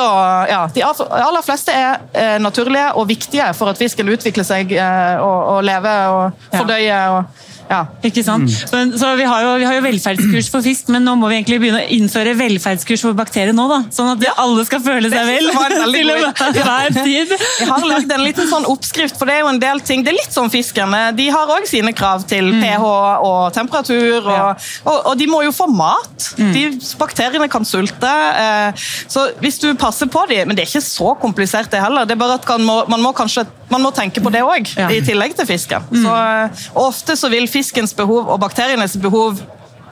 Ja, 0.48 0.68
de 0.72 0.82
aller 0.84 1.42
fleste 1.42 1.74
er 1.74 1.98
eh, 2.14 2.38
naturlige 2.38 2.94
og 2.94 3.08
viktige 3.08 3.48
for 3.58 3.68
at 3.68 3.78
fisken 3.78 4.08
utvikler 4.08 4.46
seg 4.46 4.72
og, 4.72 5.40
og 5.56 5.64
lever 5.66 6.14
og 6.14 6.46
fordøyer. 6.54 7.18
Og, 7.18 7.24
ja. 7.71 7.80
Ikke 8.04 8.23
sant? 8.25 8.50
Men, 8.73 8.92
så 8.99 9.14
vi 9.16 9.25
har, 9.28 9.42
jo, 9.42 9.52
vi 9.61 9.64
har 9.68 9.75
jo 9.78 9.83
velferdskurs 9.87 10.50
for 10.52 10.64
fisk, 10.64 10.88
men 10.92 11.04
nå 11.06 11.14
må 11.16 11.28
vi 11.30 11.38
egentlig 11.40 11.59
begynne 11.62 11.80
å 11.85 11.88
innføre 11.97 12.35
velferdskurs 12.38 13.04
for 13.06 13.16
bakterier 13.18 13.54
nå, 13.56 13.64
da. 13.71 13.78
Sånn 13.94 14.11
at 14.12 14.25
alle 14.40 14.64
skal 14.68 14.83
føle 14.85 15.11
seg 15.12 15.26
vel 15.28 15.49
til 15.50 15.85
god 15.85 15.99
idé. 16.00 16.61
hver 16.61 16.99
tid. 17.04 17.35
Jeg 17.61 17.68
har 17.71 17.87
lagd 17.88 18.12
en 18.16 18.25
liten 18.25 18.49
sånn 18.50 18.66
oppskrift, 18.71 19.16
for 19.18 19.26
det 19.30 19.38
er 19.38 19.44
jo 19.44 19.50
en 19.54 19.61
del 19.62 19.80
ting 19.80 20.02
Det 20.04 20.12
er 20.12 20.18
litt 20.18 20.33
som 20.35 20.50
fiskerne. 20.52 21.02
De 21.16 21.28
har 21.33 21.50
òg 21.56 21.66
sine 21.71 21.92
krav 21.97 22.26
til 22.28 22.50
pH 22.61 22.85
og 22.85 23.52
temperatur, 23.56 24.21
og, 24.25 24.33
Ja. 24.35 24.47
og, 24.85 24.99
og 25.12 25.18
de 25.18 25.26
må 25.30 25.42
jo 25.47 25.52
få 25.54 25.66
mat. 25.71 26.30
De 26.38 26.66
Bakteriene 27.00 27.49
kan 27.50 27.64
sulte. 27.64 28.11
eh, 28.11 28.73
Så 29.09 29.26
hvis 29.40 29.59
du 29.62 29.75
passer 29.75 30.06
på 30.11 30.26
dem 30.28 30.49
Men 30.49 30.56
det 30.56 30.64
er 30.64 30.71
ikke 30.73 30.85
så 30.85 31.14
komplisert, 31.21 31.71
det 31.71 31.80
heller. 31.83 32.04
Det 32.04 32.12
er 32.16 32.21
bare 32.21 32.35
at 32.40 32.49
man 32.49 32.64
må, 32.66 32.76
man 32.88 33.00
må 33.02 33.12
kanskje 33.16 33.47
man 33.73 33.80
må 33.83 33.90
tenke 33.97 34.21
på 34.23 34.30
det 34.30 34.42
òg, 34.44 34.68
Ja. 34.78 34.87
i 34.92 35.00
tillegg 35.02 35.33
til 35.35 35.47
fisken. 35.49 35.83
Så, 35.90 36.11
eh, 36.12 36.64
ofte 36.78 37.16
så 37.18 37.30
vil 37.33 37.47
fiskens 37.54 37.94
behov 37.96 38.28
og 38.34 38.40
bakterienes 38.42 38.99
behov 39.00 39.38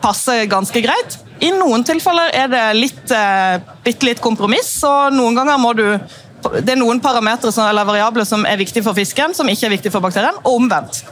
passer 0.02 0.48
ganske 0.50 0.82
greit. 0.82 1.16
I 1.42 1.52
noen 1.54 1.84
tilfeller 1.86 2.34
er 2.34 2.50
det 2.50 2.64
litt, 2.78 3.04
eh, 3.14 3.62
bitte 3.84 4.06
litt 4.06 4.20
kompromiss, 4.22 4.74
og 4.86 5.14
noen 5.14 5.38
ganger 5.38 5.58
må 5.62 5.72
du 5.78 5.86
det 6.42 6.72
er 6.74 6.78
noen 6.80 6.98
parametere 6.98 7.52
som, 7.54 7.68
eller 7.70 7.86
variabler 7.86 8.26
som 8.26 8.42
er 8.48 8.58
viktige 8.58 8.82
for 8.82 8.96
fisken, 8.98 9.34
som 9.36 9.46
ikke 9.46 9.68
er 9.68 9.72
viktige 9.76 9.92
for 9.94 10.02
bakterien, 10.02 10.34
og 10.42 10.56
omvendt. 10.58 11.02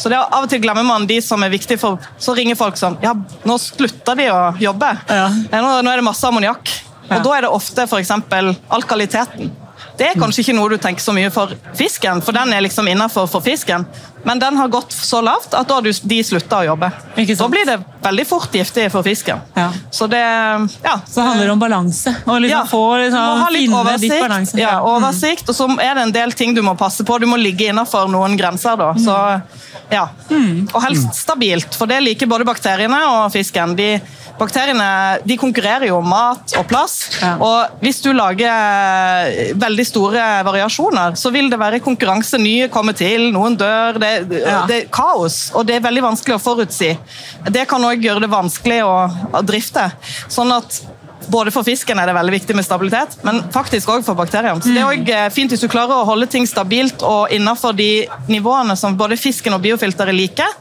Så 0.00 0.10
det 0.10 0.18
Av 0.18 0.42
og 0.42 0.48
til 0.50 0.62
glemmer 0.64 0.82
man 0.82 1.06
de 1.06 1.20
som 1.22 1.42
er 1.46 1.52
viktige 1.52 1.78
for 1.78 1.98
Så 2.18 2.34
ringer 2.34 2.58
folk 2.58 2.74
sånn 2.76 2.98
Ja, 3.04 3.14
nå 3.46 3.58
slutter 3.62 4.18
de 4.18 4.26
å 4.32 4.40
jobbe. 4.58 4.90
Ja. 5.08 5.28
Nå, 5.30 5.82
nå 5.84 5.92
er 5.92 6.02
det 6.02 6.06
masse 6.06 6.26
ammoniakk. 6.26 6.72
Ja. 7.08 7.18
Og 7.18 7.24
da 7.26 7.36
er 7.36 7.46
det 7.46 7.52
ofte 7.54 7.86
f.eks. 7.86 8.10
alkaliteten. 8.70 9.52
Det 10.00 10.06
er 10.08 10.16
kanskje 10.16 10.40
ikke 10.40 10.54
noe 10.56 10.70
du 10.72 10.78
tenker 10.80 11.04
så 11.04 11.12
mye 11.12 11.28
for 11.32 11.50
fisken, 11.76 12.22
for 12.24 12.32
den 12.32 12.54
er 12.56 12.62
liksom 12.64 12.86
innafor 12.88 13.26
for 13.28 13.44
fisken. 13.44 13.84
Men 14.24 14.40
den 14.40 14.56
har 14.56 14.68
gått 14.72 14.92
så 14.96 15.20
lavt 15.24 15.52
at 15.56 15.68
da 15.68 15.80
de 15.84 16.20
slutta 16.24 16.62
å 16.62 16.64
jobbe. 16.70 16.88
Da 17.36 17.48
blir 17.52 17.68
det 17.68 17.76
veldig 18.04 18.24
fort 18.28 18.56
giftig 18.56 18.86
for 18.92 19.04
fisken. 19.04 19.40
Ja. 19.56 19.66
Så 19.92 20.08
det 20.08 20.20
Ja. 20.20 20.94
Så 21.04 21.20
det 21.20 21.26
handler 21.26 21.50
om 21.52 21.60
balanse. 21.60 22.14
Å 22.24 22.38
liksom 22.40 22.68
få 22.68 22.80
du 22.96 22.96
må 22.96 23.04
liksom, 23.04 23.42
ha 23.42 23.50
litt 23.50 23.66
ditt 23.68 23.76
oversikt, 23.76 24.20
balanse. 24.20 24.58
ja, 24.60 24.72
oversikt, 24.80 25.48
og 25.48 25.56
så 25.56 25.68
er 25.80 25.94
det 25.94 26.02
en 26.08 26.12
del 26.16 26.32
ting 26.32 26.54
du 26.54 26.62
må 26.62 26.74
passe 26.80 27.04
på. 27.04 27.18
Du 27.20 27.26
må 27.26 27.36
ligge 27.36 27.68
innenfor 27.68 28.08
noen 28.08 28.36
grenser. 28.40 28.76
da. 28.80 28.94
Så, 28.94 29.18
ja. 29.92 30.08
Og 30.72 30.80
helst 30.82 31.14
stabilt, 31.14 31.74
for 31.76 31.86
det 31.86 32.00
liker 32.00 32.26
både 32.26 32.48
bakteriene 32.48 33.02
og 33.10 33.32
fisken. 33.32 33.76
De, 33.76 34.00
bakteriene 34.40 34.86
de 35.28 35.36
konkurrerer 35.40 35.86
jo 35.90 35.98
om 36.00 36.08
mat 36.10 36.54
og 36.58 36.66
plass. 36.70 36.96
Ja. 37.20 37.34
Og 37.44 37.82
hvis 37.84 38.00
du 38.04 38.10
lager 38.16 39.54
veldig 39.60 39.86
store 39.88 40.24
variasjoner, 40.46 41.16
så 41.20 41.32
vil 41.34 41.50
det 41.52 41.58
være 41.60 41.82
konkurranse. 41.84 42.40
Nye 42.40 42.70
kommer 42.72 42.96
til, 42.96 43.28
noen 43.34 43.58
dør. 43.60 43.98
Det, 44.00 44.12
Ja. 44.40 44.62
det 44.68 44.76
er 44.84 44.88
kaos, 44.92 45.50
og 45.54 45.66
det 45.68 45.76
er 45.76 45.84
veldig 45.84 46.02
vanskelig 46.10 46.38
å 46.38 46.42
forutsi. 46.42 46.94
Det 47.50 47.66
kan 47.68 47.84
òg 47.84 48.00
gjøre 48.02 48.24
det 48.24 48.30
vanskelig 48.32 48.80
å, 48.86 48.96
å 49.36 49.42
drifte. 49.46 49.90
Sånn 50.28 50.52
at 50.56 50.80
både 51.30 51.52
for 51.54 51.62
fisken 51.66 51.98
er 52.00 52.08
det 52.08 52.14
veldig 52.16 52.32
viktig 52.32 52.56
med 52.56 52.64
stabilitet, 52.66 53.18
men 53.26 53.42
faktisk 53.54 53.90
òg 53.92 54.04
for 54.06 54.16
bakteriene. 54.18 54.62
Så 54.64 54.72
det 54.72 54.80
er 54.82 54.88
også 54.88 55.34
fint 55.36 55.52
hvis 55.52 55.62
du 55.62 55.68
klarer 55.70 56.00
å 56.00 56.06
holde 56.08 56.26
ting 56.32 56.46
stabilt 56.48 57.04
og 57.06 57.30
innenfor 57.34 57.76
de 57.76 58.06
nivåene 58.32 58.74
som 58.78 58.96
både 58.98 59.18
fisken 59.20 59.54
og 59.54 59.62
biofilteret 59.62 60.16
liker. 60.16 60.56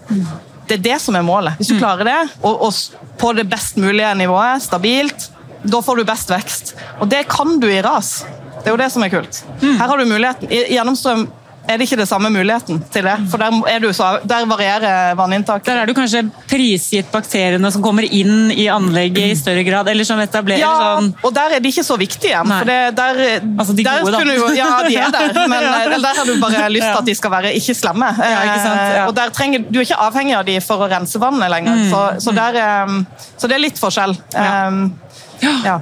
Det 0.69 0.77
er 0.77 0.85
det 0.85 0.99
som 1.01 1.17
er 1.17 1.25
målet. 1.25 1.57
Hvis 1.57 1.71
du 1.73 1.79
klarer 1.79 2.05
det, 2.05 2.17
og, 2.45 2.61
og 2.67 3.17
på 3.19 3.33
det 3.33 3.47
best 3.49 3.79
mulige 3.81 4.11
nivået, 4.19 4.61
stabilt, 4.61 5.29
da 5.65 5.81
får 5.83 5.99
du 5.99 6.05
best 6.07 6.29
vekst. 6.31 6.75
Og 7.01 7.09
det 7.11 7.25
kan 7.31 7.57
du 7.59 7.67
i 7.67 7.81
ras. 7.83 8.19
Det 8.59 8.69
er 8.69 8.75
jo 8.75 8.79
det 8.79 8.89
som 8.93 9.03
er 9.03 9.11
kult. 9.11 9.41
Her 9.63 9.87
har 9.87 9.97
du 9.97 10.05
muligheten. 10.05 10.51
Gjennomstrøm 10.51 11.25
er 11.69 11.77
det 11.77 11.85
ikke 11.85 11.99
det 11.99 12.07
samme 12.09 12.31
muligheten 12.33 12.79
til 12.93 13.05
det, 13.05 13.13
for 13.29 13.41
der, 13.41 13.57
er 13.69 13.81
du 13.83 13.87
så, 13.93 14.07
der 14.25 14.45
varierer 14.49 15.13
vanninntaket. 15.19 15.67
Der 15.69 15.81
er 15.83 15.89
du 15.89 15.93
kanskje 15.97 16.23
prisgitt 16.49 17.11
bakteriene 17.13 17.69
som 17.71 17.83
kommer 17.85 18.07
inn 18.07 18.49
i 18.51 18.65
anlegget 18.73 19.29
i 19.33 19.37
større 19.37 19.63
grad, 19.67 19.89
eller 19.91 20.07
som 20.07 20.19
etablerer 20.23 20.63
Ja, 20.63 20.71
sånn 20.97 21.11
og 21.21 21.35
der 21.35 21.57
er 21.57 21.63
de 21.63 21.69
ikke 21.69 21.85
så 21.85 21.97
viktige. 22.01 22.41
Nei. 22.49 22.57
For 22.63 22.71
det, 22.71 22.79
der, 22.97 23.21
Altså, 23.59 23.75
de 23.77 23.85
der 23.85 24.01
gode, 24.01 24.17
da. 24.17 24.35
jo, 24.39 24.49
ja, 24.57 24.69
de 24.87 24.97
er 24.97 25.13
der, 25.13 25.39
men 25.53 25.69
eh, 25.69 25.95
der 26.01 26.19
har 26.21 26.25
du 26.25 26.35
bare 26.41 26.65
lyst 26.73 26.87
til 26.89 26.99
at 27.03 27.09
de 27.11 27.15
skal 27.21 27.35
være 27.37 27.53
ikke 27.59 27.77
slemme. 27.77 28.09
Ja, 28.17 28.41
ikke 28.49 28.59
sant, 28.65 28.81
ja. 28.81 29.03
Eh, 29.03 29.07
Og 29.07 29.15
der 29.21 29.29
trenger, 29.35 29.65
Du 29.69 29.79
er 29.79 29.85
ikke 29.87 30.01
avhengig 30.09 30.37
av 30.39 30.45
de 30.49 30.57
for 30.65 30.81
å 30.85 30.89
rense 30.91 31.21
vannet 31.21 31.53
lenger, 31.53 31.85
så, 31.93 32.03
så, 32.23 32.33
der, 32.35 32.57
eh, 32.65 33.27
så 33.37 33.47
det 33.51 33.59
er 33.59 33.65
litt 33.67 33.79
forskjell. 33.81 34.17
Mm. 34.33 34.39
Ja. 34.39 34.67
Um, 34.67 35.59
ja. 35.65 35.79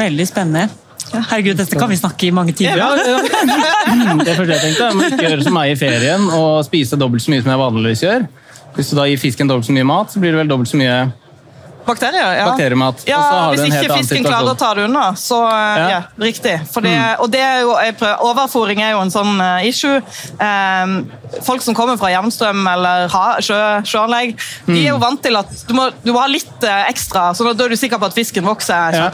Veldig 0.00 0.26
spennende. 0.28 0.68
Herregud, 1.12 1.56
dette 1.58 1.78
kan 1.78 1.90
vi 1.90 1.98
snakke 1.98 2.28
i 2.28 2.32
mange 2.34 2.54
timer. 2.56 2.78
Ja, 2.78 2.90
ja. 2.96 3.18
Det 4.26 4.36
første 4.36 4.54
jeg 4.54 4.62
tenkte, 4.62 4.90
jeg 4.90 4.98
må 4.98 5.08
ikke 5.08 5.24
gjøre 5.26 5.46
som 5.46 5.56
meg 5.56 5.72
i 5.72 5.78
ferien 5.80 6.28
og 6.36 6.60
spise 6.66 6.98
dobbelt 7.00 7.24
så 7.24 7.34
mye 7.34 7.44
som 7.44 7.52
jeg 7.54 7.62
vanligvis 7.64 8.04
gjør. 8.06 8.28
Hvis 8.76 8.92
du 8.92 8.98
da 9.00 9.08
gir 9.10 9.18
fisken 9.18 9.50
dobbelt 9.50 9.66
så 9.66 9.74
mye 9.74 9.88
mat, 9.88 10.12
så 10.12 10.22
blir 10.22 10.34
det 10.34 10.44
vel 10.44 10.52
dobbelt 10.52 10.70
så 10.70 10.78
mye 10.80 11.00
Bakterier, 11.90 12.32
ja. 12.36 12.44
bakteriemat. 12.46 13.02
Ja, 13.06 13.16
og 13.16 13.22
så 13.22 13.36
har 13.36 13.50
du 13.50 13.56
Hvis 13.56 13.64
en 13.64 13.72
helt 13.72 13.84
ikke 13.84 13.94
annen 13.94 14.08
fisken 14.08 14.26
klarer 14.26 14.50
å 14.52 14.58
ta 14.58 14.68
det 14.76 14.84
unna, 14.86 15.04
så 15.18 15.38
Ja. 15.50 15.86
ja, 15.90 16.00
riktig. 16.20 16.52
Fordi, 16.70 16.92
mm. 16.92 17.22
og 17.24 17.30
det 17.32 17.40
er 17.40 17.60
jo, 17.64 17.72
jeg 17.80 17.96
prøver, 17.98 18.24
overfòring 18.30 18.82
er 18.84 18.92
jo 18.92 19.00
en 19.04 19.12
sånn 19.14 19.40
uh, 19.40 19.66
issue. 19.66 20.02
Um, 20.38 20.94
folk 21.46 21.64
som 21.64 21.74
kommer 21.74 21.98
fra 22.00 22.12
jevnstrøm 22.12 22.62
eller 22.74 23.08
ha, 23.14 23.24
sjø, 23.44 23.58
sjøanlegg, 23.88 24.36
de 24.68 24.78
er 24.78 24.90
jo 24.92 25.00
vant 25.02 25.22
til 25.24 25.40
at 25.40 25.50
du 25.68 25.74
må, 25.76 25.88
du 26.04 26.12
må 26.12 26.20
ha 26.22 26.28
litt 26.30 26.66
uh, 26.66 26.84
ekstra, 26.90 27.30
så 27.34 27.48
da 27.48 27.56
er 27.66 27.74
du 27.74 27.80
sikker 27.80 28.00
på 28.00 28.10
at 28.10 28.18
fisken 28.18 28.46
vokser 28.46 28.98
Ja. 29.00 29.08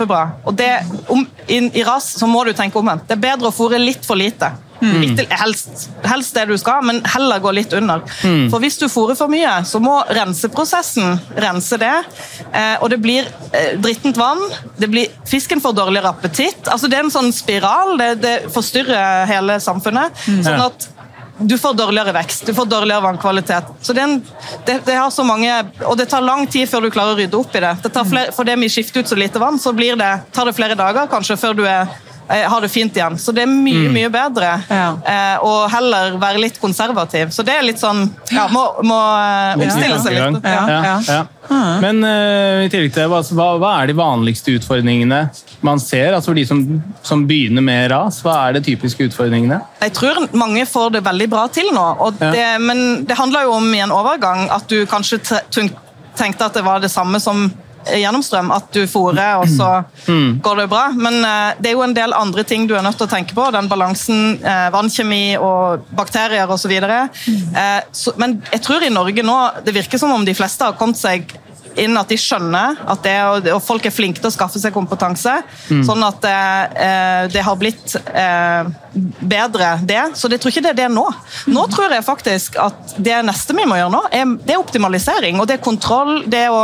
Og 0.47 0.55
det, 0.57 0.71
om, 1.13 1.25
i, 1.49 1.59
I 1.81 1.83
ras 1.87 2.13
så 2.19 2.29
må 2.31 2.45
du 2.45 2.53
tenke 2.57 2.79
omvendt. 2.81 3.07
Det 3.09 3.17
er 3.17 3.27
bedre 3.29 3.51
å 3.51 3.55
fôre 3.55 3.79
litt 3.83 4.07
for 4.07 4.19
lite. 4.19 4.53
Ikke, 4.77 5.25
helst, 5.41 5.87
helst 6.05 6.37
det 6.37 6.45
du 6.51 6.57
skal, 6.61 6.83
men 6.85 6.99
heller 7.09 7.41
gå 7.41 7.53
litt 7.57 7.73
under. 7.77 8.03
For 8.53 8.63
hvis 8.63 8.77
du 8.81 8.87
fôrer 8.93 9.17
for 9.19 9.33
mye, 9.33 9.53
så 9.65 9.81
må 9.83 9.95
renseprosessen 10.19 11.17
rense 11.41 11.79
det. 11.81 11.95
Eh, 12.51 12.75
og 12.83 12.91
det 12.93 12.99
blir 13.03 13.29
eh, 13.53 13.77
drittent 13.81 14.21
vann. 14.21 14.43
Det 14.77 14.91
blir, 14.93 15.15
fisken 15.29 15.63
får 15.65 15.79
dårligere 15.79 16.13
appetitt. 16.13 16.69
Altså, 16.69 16.91
det 16.93 17.01
er 17.01 17.07
en 17.07 17.15
sånn 17.15 17.33
spiral. 17.35 17.97
Det, 18.01 18.11
det 18.23 18.35
forstyrrer 18.53 19.25
hele 19.31 19.59
samfunnet. 19.65 20.27
Sånn 20.45 20.67
at 20.69 20.91
du 21.39 21.59
får 21.59 21.75
dårligere 21.75 22.13
vekst, 22.13 22.47
du 22.47 22.55
får 22.55 22.65
dårligere 22.65 23.01
vannkvalitet. 23.01 23.65
Så 23.81 23.93
det, 23.93 24.01
en, 24.01 24.23
det, 24.65 24.81
det 24.87 24.95
har 24.95 25.11
så 25.11 25.25
mange, 25.25 25.53
og 25.85 25.97
det 25.99 26.09
tar 26.11 26.25
lang 26.25 26.47
tid 26.47 26.69
før 26.69 26.87
du 26.87 26.91
klarer 26.91 27.13
å 27.13 27.19
rydde 27.19 27.37
opp 27.37 27.57
i 27.57 27.63
det. 27.65 27.75
det 27.83 27.93
tar 27.93 28.09
flere, 28.09 28.33
fordi 28.33 28.57
vi 28.63 28.71
skifter 28.73 29.05
ut 29.05 29.11
så 29.13 29.19
lite 29.19 29.43
vann, 29.43 29.59
så 29.61 29.73
det, 29.77 30.13
tar 30.33 30.49
det 30.49 30.57
flere 30.57 30.79
dager 30.79 31.11
kanskje 31.13 31.37
før 31.41 31.59
du 31.59 31.65
er, 31.69 31.93
eh, 32.29 32.45
har 32.51 32.61
det 32.61 32.69
fint 32.73 32.97
igjen. 32.97 33.19
Så 33.19 33.33
det 33.33 33.43
er 33.45 33.51
mye 33.51 33.91
mye 33.93 34.11
bedre 34.13 34.53
Ja. 34.71 34.97
eh, 35.05 35.69
heller 35.73 36.17
være 36.21 36.41
litt 36.43 36.61
konservativ. 36.61 37.31
Så 37.31 37.45
det 37.47 37.55
er 37.57 37.63
litt 37.67 37.81
sånn 37.83 38.07
ja, 38.31 38.49
Må, 38.53 38.67
må 38.83 38.99
eh, 38.99 39.55
omstille 39.67 39.99
seg 40.03 40.19
litt. 40.19 40.45
Ja, 40.45 40.67
Ja, 40.69 41.01
ja. 41.07 41.25
Men 41.81 42.01
uh, 42.03 42.65
i 42.65 42.71
tillegg 42.73 42.91
til 42.91 43.05
det, 43.05 43.07
hva, 43.07 43.47
hva 43.61 43.69
er 43.79 43.87
de 43.87 43.95
vanligste 43.95 44.57
utfordringene 44.59 45.21
man 45.63 45.79
ser? 45.79 46.17
Altså 46.17 46.33
for 46.33 46.39
de 46.41 46.43
som, 46.49 46.63
som 47.07 47.23
begynner 47.29 47.63
med 47.63 47.91
ras, 47.93 48.19
hva 48.27 48.35
er 48.49 48.57
de 48.57 48.65
typiske 48.67 49.07
utfordringene? 49.07 49.61
Jeg 49.85 49.95
tror 49.95 50.25
mange 50.35 50.65
får 50.67 50.97
det 50.97 51.05
veldig 51.07 51.29
bra 51.31 51.47
til 51.55 51.71
nå, 51.71 51.85
og 52.03 52.19
Ja. 52.19 52.33
det, 52.35 52.47
men 52.67 53.05
det 53.07 53.15
handler 53.19 53.47
jo 53.47 53.53
om 53.61 53.69
i 53.75 53.79
en 53.85 53.95
overgang 53.95 54.49
at 54.51 54.67
du 54.67 54.81
kanskje 54.91 55.21
tenkte 56.17 56.49
at 56.49 56.59
det 56.59 56.65
var 56.67 56.83
det 56.83 56.91
samme 56.91 57.21
som 57.23 57.47
gjennomstrøm, 57.87 58.51
at 58.55 58.71
du 58.73 58.83
fôrer, 58.87 59.41
og 59.41 59.49
så 59.49 59.85
Mm. 60.07 60.41
går 60.43 60.57
det 60.57 60.69
bra. 60.71 60.93
Men 60.95 61.25
eh, 61.25 61.55
det 61.61 61.71
er 61.71 61.73
jo 61.75 61.83
en 61.83 61.95
del 61.95 62.13
andre 62.15 62.43
ting 62.45 62.67
du 62.67 62.75
er 62.77 62.83
nødt 62.83 62.97
til 62.99 63.07
å 63.07 63.11
tenke 63.11 63.35
på. 63.35 63.51
Den 63.53 63.69
balansen, 63.69 64.39
eh, 64.45 64.71
vannkjemi 64.71 65.37
og 65.41 65.87
bakterier 65.97 66.47
osv. 66.49 66.71
Eh, 66.73 67.81
så- 67.93 68.17
men 68.17 68.43
jeg 68.53 68.63
tror 68.63 68.83
i 68.83 68.89
Norge 68.91 69.23
nå 69.23 69.65
Det 69.65 69.75
virker 69.75 69.99
som 69.99 70.13
om 70.13 70.25
de 70.25 70.35
fleste 70.35 70.63
har 70.65 70.73
kommet 70.75 70.97
seg 70.97 71.33
inn 71.81 71.97
at 71.99 72.11
de 72.11 72.19
skjønner 72.21 72.81
at 72.87 73.05
det, 73.05 73.17
og, 73.53 73.63
folk 73.65 73.87
er 73.87 73.95
flinke 73.95 74.23
til 74.23 74.31
å 74.31 74.35
skaffe 74.35 74.61
seg 74.61 74.75
kompetanse. 74.75 75.35
Sånn 75.87 76.05
at 76.07 76.27
eh, 76.29 77.27
det 77.33 77.45
har 77.47 77.59
blitt 77.61 77.97
eh, 77.97 78.69
bedre, 79.21 79.73
det. 79.87 80.03
Så 80.19 80.31
jeg 80.33 80.41
tror 80.43 80.55
ikke 80.55 80.65
det 80.67 80.73
er 80.75 80.81
det 80.85 80.91
nå. 80.95 81.05
Nå 81.53 81.67
tror 81.73 81.93
jeg 81.93 82.07
faktisk 82.07 82.59
at 82.63 82.97
det 82.97 83.19
neste 83.27 83.57
vi 83.57 83.67
må 83.69 83.79
gjøre 83.79 83.95
nå, 83.95 84.03
er, 84.11 84.37
det 84.47 84.57
er 84.57 84.63
optimalisering. 84.63 85.41
Og 85.41 85.49
det 85.49 85.59
er 85.59 85.65
kontroll. 85.65 86.23
Det 86.31 86.47
er 86.47 86.55
å, 86.55 86.63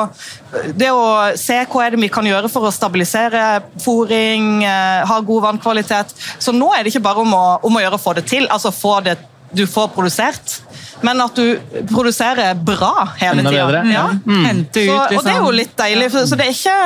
det 0.78 0.92
å 0.92 1.04
se 1.40 1.58
hva 1.64 1.86
er 1.86 1.94
det 1.94 2.02
vi 2.02 2.12
kan 2.12 2.26
gjøre 2.28 2.50
for 2.52 2.68
å 2.68 2.74
stabilisere 2.74 3.62
fòring, 3.82 4.62
eh, 4.68 5.02
ha 5.08 5.20
god 5.20 5.48
vannkvalitet. 5.50 6.16
Så 6.38 6.54
nå 6.56 6.72
er 6.74 6.82
det 6.82 6.94
ikke 6.94 7.06
bare 7.08 7.24
om 7.24 7.36
å, 7.36 7.44
om 7.66 7.78
å 7.78 7.84
gjøre 7.84 8.00
å 8.00 8.06
få 8.06 8.16
det 8.18 8.26
til, 8.30 8.48
altså 8.52 8.74
få 8.74 9.00
det 9.06 9.18
du 9.52 9.66
får 9.66 9.88
produsert, 9.94 10.60
men 11.02 11.20
at 11.20 11.36
du 11.36 11.60
produserer 11.90 12.54
bra 12.54 13.08
hele 13.18 13.42
tida. 13.42 13.82
ja. 13.92 14.04
Mm. 14.26 14.60
ut, 14.60 14.76
og 14.76 15.10
liksom. 15.10 15.26
det 15.26 15.34
er 15.34 15.40
jo 15.40 15.50
litt 15.56 15.76
deilig. 15.78 16.08
For, 16.14 16.26
så 16.30 16.38
det 16.38 16.46
er, 16.46 16.56
ikke, 16.56 16.78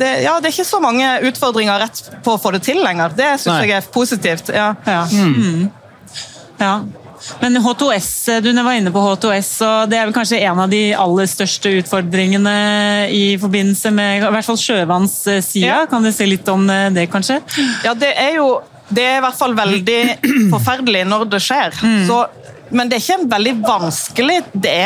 det, 0.00 0.12
ja, 0.26 0.36
det 0.38 0.50
er 0.50 0.56
ikke 0.56 0.68
så 0.68 0.80
mange 0.84 1.10
utfordringer 1.30 1.84
rett 1.84 2.04
på 2.24 2.36
å 2.36 2.40
få 2.40 2.54
det 2.56 2.62
til 2.68 2.80
lenger. 2.84 3.16
Det 3.18 3.34
syns 3.42 3.64
jeg 3.64 3.76
er 3.80 3.90
positivt. 3.94 4.52
Ja. 4.54 4.72
Ja. 4.86 5.04
Mm. 5.10 5.68
ja. 6.60 6.74
Men 7.40 7.58
H2S, 7.58 8.40
du 8.40 8.52
var 8.62 8.72
inne 8.78 8.92
på 8.94 9.02
H2S, 9.02 9.50
og 9.66 9.90
det 9.90 9.98
er 9.98 10.08
vel 10.08 10.14
kanskje 10.16 10.40
en 10.46 10.62
av 10.62 10.70
de 10.70 10.82
aller 10.94 11.28
største 11.30 11.72
utfordringene 11.80 12.56
i 13.14 13.24
forbindelse 13.40 13.92
med 13.94 14.22
i 14.22 14.32
hvert 14.36 14.46
fall 14.46 14.60
sjøvannssida. 14.60 15.66
Ja. 15.66 15.78
Kan 15.90 16.06
du 16.06 16.12
si 16.14 16.28
litt 16.28 16.48
om 16.52 16.68
eh, 16.70 16.88
det, 16.94 17.08
kanskje? 17.12 17.40
ja, 17.86 17.94
det 17.98 18.14
er 18.14 18.38
jo 18.38 18.52
det 18.90 19.04
er 19.04 19.18
i 19.18 19.24
hvert 19.26 19.38
fall 19.38 19.54
veldig 19.58 19.98
forferdelig 20.54 21.04
når 21.10 21.26
det 21.34 21.42
skjer. 21.44 21.76
Så, 22.08 22.22
men 22.70 22.88
det 22.88 22.98
er 22.98 23.04
ikke 23.04 23.20
en 23.22 23.30
veldig 23.32 23.56
vanskelig 23.64 24.42
Det 24.52 24.78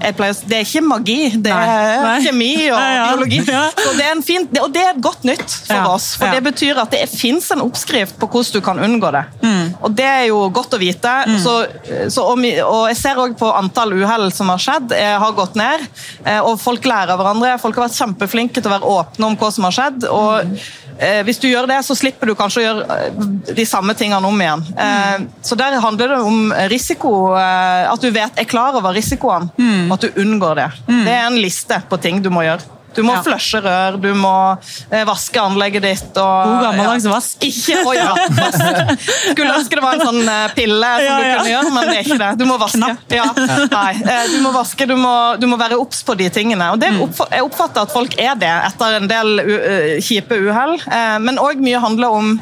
er 0.00 0.14
pleier, 0.16 0.32
det 0.48 0.56
er 0.56 0.62
ikke 0.64 0.80
magi, 0.80 1.16
det 1.44 1.50
Nei. 1.52 1.64
er 1.68 1.98
Nei. 2.06 2.12
kjemi 2.24 2.46
og 2.72 2.78
nei, 2.80 2.92
ja. 2.96 3.02
biologi. 3.10 3.40
Så 3.84 3.90
det 3.98 4.04
er 4.06 4.14
en 4.14 4.22
fin, 4.24 4.46
og 4.62 4.70
det 4.72 4.80
er 4.86 5.00
godt 5.04 5.26
nytt 5.28 5.44
for 5.66 5.74
Ja. 5.76 5.82
oss. 5.92 6.06
For 6.16 6.24
Ja. 6.30 6.38
det 6.38 6.44
betyr 6.46 6.80
at 6.80 6.94
det 6.96 7.02
fins 7.12 7.50
en 7.52 7.60
oppskrift 7.66 8.16
på 8.16 8.28
hvordan 8.32 8.54
du 8.56 8.60
kan 8.64 8.80
unngå 8.80 9.10
det. 9.12 9.22
Mm. 9.44 9.74
Og 9.84 9.92
det 9.98 10.06
er 10.08 10.24
jo 10.30 10.38
godt 10.56 10.72
å 10.72 10.80
vite. 10.80 11.12
Så, 11.44 11.52
så 12.16 12.24
om, 12.32 12.40
og 12.64 12.80
jeg 12.88 12.96
ser 13.02 13.20
òg 13.20 13.36
på 13.42 13.52
antall 13.60 13.92
uhell 14.00 14.30
som 14.32 14.48
har 14.54 14.64
skjedd, 14.64 14.96
har 15.20 15.36
gått 15.36 15.60
ned. 15.60 15.84
eh, 16.24 16.40
Og 16.48 16.56
folk 16.64 16.88
lærer 16.88 17.12
av 17.12 17.20
hverandre. 17.20 17.58
Folk 17.60 17.76
har 17.76 17.90
vært 17.90 18.00
kjempeflinke 18.00 18.56
til 18.56 18.70
å 18.72 18.76
være 18.78 18.94
åpne 18.96 19.28
om 19.34 19.36
hva 19.36 19.52
som 19.52 19.68
har 19.68 19.76
skjedd. 19.82 20.08
og 20.08 20.56
eh, 21.00 21.22
hvis 21.26 21.40
du 21.42 21.48
gjør 21.48 21.66
det, 21.70 21.78
så 21.86 21.96
slipper 21.98 22.30
du 22.30 22.34
kanskje 22.38 22.60
å 22.60 22.64
gjøre 22.66 22.98
eh, 22.98 23.54
de 23.56 23.64
samme 23.66 23.94
tingene 23.98 24.26
om 24.28 24.40
igjen. 24.44 24.62
Eh, 24.78 25.26
Så 25.42 25.56
der 25.58 25.78
handler 25.80 26.08
det 26.14 26.18
om 26.22 26.52
risiko. 26.70 27.34
eh, 27.36 27.90
At 27.92 28.00
du 28.04 28.10
vet, 28.14 28.36
er 28.38 28.44
klar 28.50 28.76
over 28.78 28.92
risikoene, 28.94 29.50
og 29.90 29.96
at 29.98 30.00
du 30.06 30.20
unngår 30.22 30.54
det. 30.60 30.68
Det 30.86 31.14
er 31.16 31.26
en 31.26 31.40
liste 31.40 31.82
på 31.90 31.98
ting 32.00 32.22
du 32.22 32.30
må 32.30 32.42
gjøre. 32.46 32.60
Du 32.96 33.02
må 33.06 33.14
Ja. 33.14 33.22
flushe 33.22 33.60
rør, 33.62 33.96
du 34.02 34.08
må 34.18 34.32
eh, 34.90 35.04
vaske 35.06 35.38
anlegget 35.40 35.82
ditt. 35.84 36.10
Og, 36.18 36.48
God 36.50 36.64
gammeldags 36.66 37.06
ja. 37.06 37.12
vask. 37.12 37.44
Ikke, 37.46 37.78
å 37.86 37.94
ja, 37.94 38.08
vask. 38.38 39.04
Skulle 39.30 39.54
ønske 39.58 39.78
det 39.78 39.84
var 39.84 39.98
en 39.98 40.06
sånn 40.08 40.22
eh, 40.28 40.46
pille 40.56 40.90
som 40.96 41.06
Ja, 41.06 41.16
du 41.20 41.28
kunne 41.38 41.52
gjøre, 41.54 41.72
men 41.76 41.88
det 41.90 41.96
er 41.96 42.04
ikke 42.04 42.20
det. 42.24 42.30
Du 42.40 42.44
må 42.50 42.58
vaske. 42.60 42.90
Eh, 43.10 44.24
du 44.34 44.38
må 44.44 44.52
vaske, 44.54 44.86
du 44.90 44.96
må, 44.98 45.14
du 45.40 45.46
må 45.50 45.58
være 45.60 45.78
obs 45.80 46.02
på 46.06 46.16
de 46.18 46.28
tingene. 46.34 46.72
Og 46.74 46.80
det 46.82 46.90
Mm. 46.90 47.04
Jeg 47.30 47.44
oppfatter 47.46 47.84
at 47.86 47.92
folk 47.92 48.16
er 48.18 48.34
det 48.34 48.50
etter 48.50 48.96
en 48.98 49.06
del 49.08 49.28
kjipe 50.02 50.34
uhell, 50.42 50.72
men 51.22 51.38
òg 51.38 51.60
mye 51.62 51.78
handler 51.80 52.16
om 52.18 52.32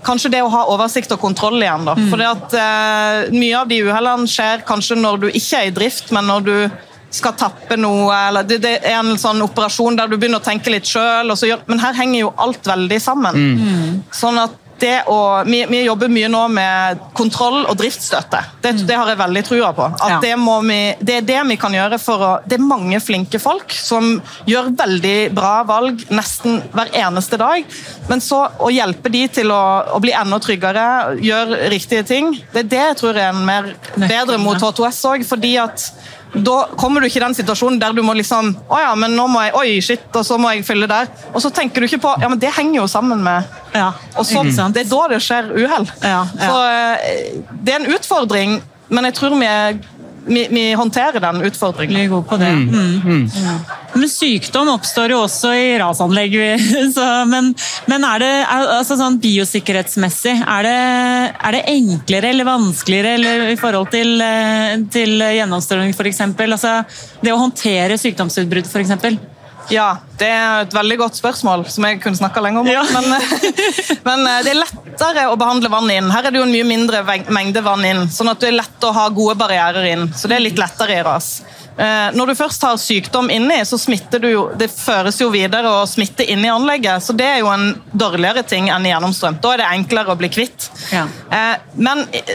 Kanskje 0.00 0.30
det 0.32 0.38
å 0.40 0.48
ha 0.48 0.62
oversikt 0.72 1.12
og 1.12 1.20
kontroll 1.20 1.60
igjen. 1.60 1.84
da. 1.84 1.92
Mm. 1.92 2.06
Fordi 2.08 2.24
at 2.24 2.54
eh, 2.56 3.32
Mye 3.36 3.58
av 3.58 3.68
de 3.68 3.82
uhellene 3.84 4.24
skjer 4.32 4.62
kanskje 4.64 4.96
når 4.96 5.18
du 5.20 5.26
ikke 5.28 5.58
er 5.60 5.68
i 5.68 5.74
drift, 5.76 6.08
men 6.16 6.24
når 6.30 6.46
du 6.46 6.54
skal 7.10 7.34
tappe 7.38 7.76
noe, 7.80 8.14
eller 8.28 8.46
det, 8.46 8.60
det 8.62 8.76
er 8.86 9.00
en 9.00 9.16
sånn 9.18 9.42
operasjon 9.42 9.98
der 9.98 10.10
du 10.10 10.16
begynner 10.16 10.38
å 10.38 10.46
tenke 10.46 10.70
litt 10.70 10.86
sjøl. 10.86 11.32
Men 11.66 11.82
her 11.82 11.96
henger 11.98 12.20
jo 12.20 12.32
alt 12.38 12.70
veldig 12.70 13.00
sammen. 13.02 13.40
Mm. 13.58 14.02
Sånn 14.14 14.38
at 14.38 14.54
det 14.80 14.96
å, 15.12 15.16
vi, 15.46 15.62
vi 15.70 15.82
jobber 15.84 16.10
mye 16.12 16.28
nå 16.32 16.42
med 16.52 17.00
kontroll 17.16 17.62
og 17.68 17.76
driftsstøtte. 17.80 18.40
Det, 18.64 18.72
det 18.88 18.96
har 18.96 19.08
jeg 19.12 19.20
veldig 19.20 19.42
trua 19.46 19.70
på. 19.76 19.86
At 19.96 20.10
Ja. 20.10 20.18
det, 20.24 20.34
må 20.40 20.56
vi, 20.66 20.78
det 21.00 21.16
er 21.20 21.26
det 21.28 21.38
vi 21.50 21.56
kan 21.60 21.74
gjøre 21.76 21.98
for 22.02 22.24
å 22.26 22.30
Det 22.48 22.58
er 22.58 22.64
mange 22.66 23.00
flinke 23.00 23.38
folk 23.42 23.72
som 23.76 24.16
gjør 24.48 24.72
veldig 24.78 25.16
bra 25.36 25.54
valg 25.68 26.04
nesten 26.10 26.60
hver 26.74 26.92
eneste 27.04 27.38
dag. 27.40 27.64
Men 28.08 28.20
så 28.24 28.42
å 28.58 28.70
hjelpe 28.72 29.12
de 29.12 29.26
til 29.40 29.52
å, 29.54 29.62
å 29.96 30.00
bli 30.02 30.12
enda 30.16 30.38
tryggere, 30.42 30.86
gjøre 31.22 31.68
riktige 31.72 32.06
ting, 32.08 32.32
det 32.54 32.64
er 32.66 32.70
det 32.74 32.84
jeg 32.86 33.00
tror 33.02 33.16
er 33.20 33.30
en 33.34 33.44
mer 33.46 33.74
bedre 33.96 34.38
mot 34.40 34.56
H2S 34.60 35.04
òg. 35.12 35.26
Fordi 35.28 35.56
at 35.60 35.90
da 36.30 36.60
kommer 36.78 37.02
du 37.02 37.08
ikke 37.08 37.18
i 37.18 37.24
den 37.24 37.34
situasjonen 37.34 37.80
der 37.82 37.90
du 37.90 38.04
må 38.06 38.12
liksom 38.14 38.52
Å 38.70 38.76
ja, 38.78 38.90
men 38.94 39.16
nå 39.18 39.24
må 39.26 39.40
jeg 39.42 39.54
Oi, 39.58 39.72
shit, 39.82 40.04
og 40.14 40.22
så 40.22 40.36
må 40.38 40.52
jeg 40.54 40.62
fylle 40.62 40.86
der. 40.86 41.08
Og 41.34 41.42
så 41.42 41.50
tenker 41.50 41.82
du 41.82 41.88
ikke 41.88 41.98
på 42.04 42.12
Ja, 42.22 42.28
men 42.30 42.38
det 42.38 42.52
henger 42.54 42.84
jo 42.84 42.86
sammen 42.90 43.18
med 43.26 43.48
Ja, 43.74 43.92
og 44.16 44.26
så, 44.26 44.42
ikke 44.42 44.56
sant? 44.56 44.76
Det 44.76 44.86
er 44.86 44.90
da 44.90 45.06
det 45.12 45.22
skjer 45.24 45.54
uhell. 45.54 45.88
Ja, 46.02 46.20
ja. 46.26 46.50
Så 46.50 46.58
eh, 46.66 47.40
det 47.62 47.74
er 47.74 47.82
en 47.82 47.94
utfordring, 47.94 48.60
men 48.90 49.08
jeg 49.08 49.16
tror 49.18 49.36
vi, 49.38 49.46
er, 49.46 49.78
vi, 50.26 50.42
vi 50.50 50.64
håndterer 50.78 51.22
den 51.22 51.44
utfordringen. 51.46 51.96
Vi 51.96 52.08
er 52.08 52.10
gode 52.10 52.26
på 52.30 52.38
det. 52.40 52.50
Mm. 52.50 53.28
Men 53.94 54.10
sykdom 54.10 54.72
oppstår 54.74 55.14
jo 55.14 55.22
også 55.24 55.52
i 55.54 55.70
rasanlegg. 55.78 56.36
Så, 56.96 57.06
men, 57.30 57.52
men 57.90 58.06
er 58.10 58.22
det 58.24 58.32
altså 58.50 58.98
sånn 58.98 59.20
biosikkerhetsmessig, 59.22 60.36
er 60.42 60.66
det, 60.66 60.76
er 61.38 61.58
det 61.58 61.64
enklere 61.76 62.34
eller 62.34 62.50
vanskeligere 62.50 63.16
eller 63.18 63.48
i 63.54 63.58
forhold 63.60 63.90
til, 63.94 64.16
eh, 64.24 64.78
til 64.90 65.22
gjennomstrømning 65.22 65.94
f.eks.? 65.94 66.24
Altså, 66.26 66.80
det 67.22 67.34
å 67.34 67.42
håndtere 67.44 67.98
sykdomsutbrudd 68.00 68.66
f.eks. 68.66 68.96
Ja, 69.70 69.88
det 70.18 70.28
er 70.28 70.64
et 70.64 70.74
veldig 70.74 70.96
godt 70.98 71.18
spørsmål, 71.20 71.64
som 71.70 71.86
jeg 71.86 72.00
kunne 72.02 72.18
snakka 72.18 72.42
lenge 72.42 72.62
om. 72.62 72.68
Ja. 72.70 72.82
Men, 72.90 73.06
men 74.08 74.26
eh, 74.26 74.40
det 74.46 74.54
er 74.54 74.60
lettere 74.60 75.26
å 75.30 75.38
behandle 75.40 75.70
vann 75.72 75.90
inn. 75.94 76.10
Her 76.10 76.26
er 76.26 76.34
det 76.34 76.42
jo 76.42 76.46
en 76.48 76.54
mye 76.54 76.66
mindre 76.66 77.04
mengde 77.30 77.62
vann 77.64 77.86
inn, 77.86 78.04
sånn 78.10 78.32
at 78.32 78.42
det 78.42 78.50
er 78.50 78.58
lett 78.58 78.86
å 78.86 78.92
ha 78.96 79.06
gode 79.14 79.38
barrierer 79.40 79.86
inn. 79.92 80.08
Så 80.16 80.30
det 80.30 80.40
er 80.40 80.46
litt 80.48 80.60
lettere 80.60 80.98
i 80.98 81.04
ras. 81.06 81.38
Eh, 81.80 82.10
Når 82.12 82.26
du 82.26 82.34
først 82.36 82.62
har 82.66 82.76
sykdom 82.80 83.30
inni, 83.32 83.56
så 83.64 83.78
smitter 83.80 84.20
du 84.20 84.28
jo 84.28 84.42
Det 84.58 84.66
føres 84.70 85.16
jo 85.20 85.30
videre 85.32 85.70
og 85.80 85.88
smitter 85.88 86.28
inn 86.28 86.44
i 86.44 86.50
anlegget, 86.52 87.00
så 87.02 87.14
det 87.16 87.24
er 87.24 87.38
jo 87.40 87.48
en 87.52 87.70
dårligere 87.96 88.42
ting 88.44 88.68
enn 88.68 88.84
i 88.84 88.90
gjennomstrøm. 88.92 89.38
Da 89.40 89.54
er 89.54 89.62
det 89.62 89.68
enklere 89.78 90.12
å 90.12 90.18
bli 90.20 90.28
kvitt. 90.32 90.68
Ja. 90.92 91.06
Eh, 91.32 91.56
Men 91.80 92.02
eh, 92.12 92.34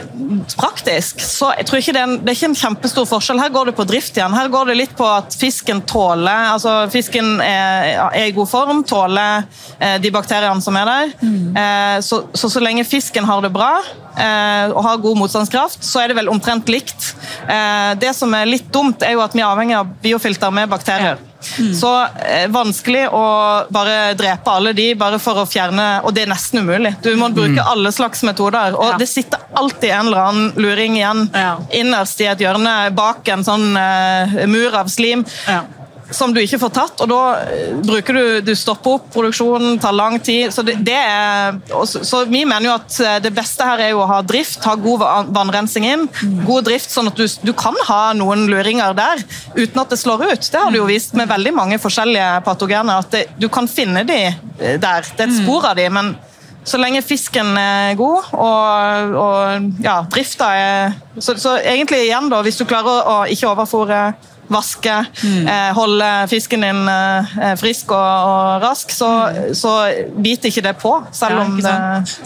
praktisk 0.57 1.21
så 1.21 1.51
jeg 1.57 1.67
tror 1.69 1.81
ikke 1.81 1.93
det 1.95 2.01
er, 2.01 2.09
en, 2.09 2.17
det 2.23 2.31
er 2.33 2.39
ikke 2.39 2.49
en 2.53 2.57
kjempestor 2.63 3.05
forskjell. 3.09 3.41
Her 3.43 3.53
går 3.53 3.69
det 3.69 3.75
på 3.77 3.85
drift 3.89 4.17
igjen. 4.17 4.33
Her 4.33 4.49
går 4.53 4.71
det 4.71 4.77
litt 4.79 4.95
på 4.97 5.05
at 5.07 5.35
fisken 5.37 5.83
tåler 5.85 6.51
altså 6.55 6.75
Fisken 6.91 7.35
er, 7.43 7.91
er 8.15 8.29
i 8.29 8.33
god 8.35 8.49
form, 8.49 8.81
tåler 8.87 9.43
eh, 9.79 9.97
de 10.01 10.11
bakteriene 10.15 10.61
som 10.63 10.75
er 10.81 10.89
der. 10.91 11.13
Eh, 11.21 12.01
Så, 12.05 12.23
så 12.33 12.49
så 12.49 12.59
lenge 12.63 12.83
fisken 12.87 13.25
har 13.27 13.41
det 13.43 13.51
bra 13.53 13.71
og 14.71 14.83
har 14.83 14.97
god 15.03 15.17
motstandskraft, 15.17 15.83
så 15.83 15.99
er 16.03 16.07
det 16.07 16.15
vel 16.17 16.29
omtrent 16.31 16.69
likt. 16.71 17.13
Eh, 17.49 17.95
Det 17.99 18.15
som 18.15 18.33
er 18.33 18.45
litt 18.45 18.71
dumt, 18.71 19.03
er 19.03 19.11
jo 19.13 19.21
at 19.21 19.33
vi 19.33 19.41
er 19.41 19.47
avhengig 19.51 19.75
av 19.77 19.87
biofilter 20.01 20.51
med 20.51 20.69
bakterier. 20.69 21.17
Så 21.77 21.89
eh, 22.25 22.47
vanskelig 22.49 23.03
å 23.13 23.67
bare 23.69 24.15
drepe 24.17 24.49
alle 24.49 24.71
de 24.73 24.87
bare 24.97 25.19
for 25.21 25.37
å 25.37 25.45
fjerne 25.45 26.01
Og 26.05 26.13
det 26.15 26.23
er 26.23 26.31
nesten 26.31 26.63
umulig. 26.63 26.95
Du 27.05 27.11
må 27.19 27.27
bruke 27.35 27.61
alle 27.61 27.91
slags 27.93 28.23
metoder. 28.25 28.73
Og 28.73 28.93
Ja. 28.93 28.97
det 28.97 29.07
sitter 29.11 29.37
alltid 29.55 29.91
en 29.91 30.07
eller 30.07 30.17
annen 30.23 30.51
luring 30.55 30.95
igjen 30.97 31.29
Ja. 31.35 31.57
innerst 31.71 32.21
i 32.21 32.25
et 32.31 32.39
hjørne 32.39 32.89
bak 32.95 33.27
en 33.29 33.43
sånn 33.43 33.77
eh, 33.77 34.45
mur 34.47 34.73
av 34.75 34.87
slim. 34.89 35.25
Ja. 35.47 35.61
Som 36.13 36.33
du 36.35 36.39
ikke 36.41 36.59
får 36.61 36.71
tatt, 36.75 37.01
og 37.01 37.09
da 37.09 37.21
eh, 37.49 37.77
bruker 37.81 38.13
du 38.13 38.41
Du 38.45 38.51
stopper 38.57 38.99
opp 38.99 39.07
produksjonen, 39.13 39.79
tar 39.81 39.95
lang 39.95 40.19
tid. 40.21 40.53
Så, 40.53 40.61
det, 40.65 40.77
det 40.85 40.97
er, 40.97 41.57
så, 41.89 42.03
så 42.05 42.21
vi 42.29 42.43
mener 42.45 42.67
jo 42.69 42.75
at 42.75 42.99
eh, 43.01 43.17
det 43.23 43.33
beste 43.35 43.65
her 43.65 43.81
er 43.87 43.93
jo 43.95 44.03
å 44.03 44.09
ha 44.09 44.19
drift, 44.25 44.61
ha 44.67 44.75
god 44.77 45.05
vannrensing 45.33 45.87
inn. 45.89 46.05
God 46.45 46.67
drift, 46.69 46.93
sånn 46.93 47.09
at 47.09 47.17
du, 47.17 47.25
du 47.45 47.53
kan 47.57 47.77
ha 47.87 48.01
noen 48.17 48.45
luringer 48.51 48.93
der 48.97 49.25
uten 49.55 49.81
at 49.81 49.93
det 49.93 49.99
slår 50.01 50.27
ut. 50.29 50.45
Det 50.51 50.61
har 50.61 50.71
du 50.71 50.79
jo 50.81 50.89
vist 50.89 51.17
med 51.17 51.31
veldig 51.31 51.55
mange 51.57 51.81
forskjellige 51.81 52.29
patogener, 52.45 53.01
at 53.01 53.11
det, 53.15 53.25
du 53.41 53.49
kan 53.49 53.69
finne 53.71 54.05
de 54.07 54.21
eh, 54.29 54.77
der. 54.77 55.09
Det 55.09 55.25
er 55.25 55.29
et 55.29 55.37
spor 55.41 55.65
av 55.71 55.79
de, 55.79 55.89
men 55.89 56.13
så 56.65 56.79
lenge 56.81 57.03
fisken 57.05 57.51
er 57.61 57.93
god 57.97 58.31
og, 58.33 59.11
og 59.21 59.83
ja, 59.85 59.99
drifta 60.09 60.47
er 60.57 60.95
så, 61.19 61.35
så 61.37 61.59
egentlig 61.61 62.07
igjen, 62.07 62.29
da, 62.31 62.39
hvis 62.45 62.57
du 62.57 62.65
klarer 62.65 63.05
å 63.05 63.17
ikke 63.29 63.51
overfòre 63.51 63.99
vaske, 64.51 64.93
eh, 65.25 65.71
holde 65.77 66.09
fisken 66.31 66.61
din 66.65 66.81
eh, 66.91 67.55
frisk 67.59 67.91
og, 67.95 68.29
og 68.29 68.61
rask, 68.65 68.91
så, 68.93 69.09
så 69.57 69.71
biter 70.21 70.51
ikke 70.51 70.63
det 70.65 70.75
på. 70.81 70.93
Selv 71.15 71.39
Ja, 71.39 71.45
om 71.45 71.57
det? 71.61 71.75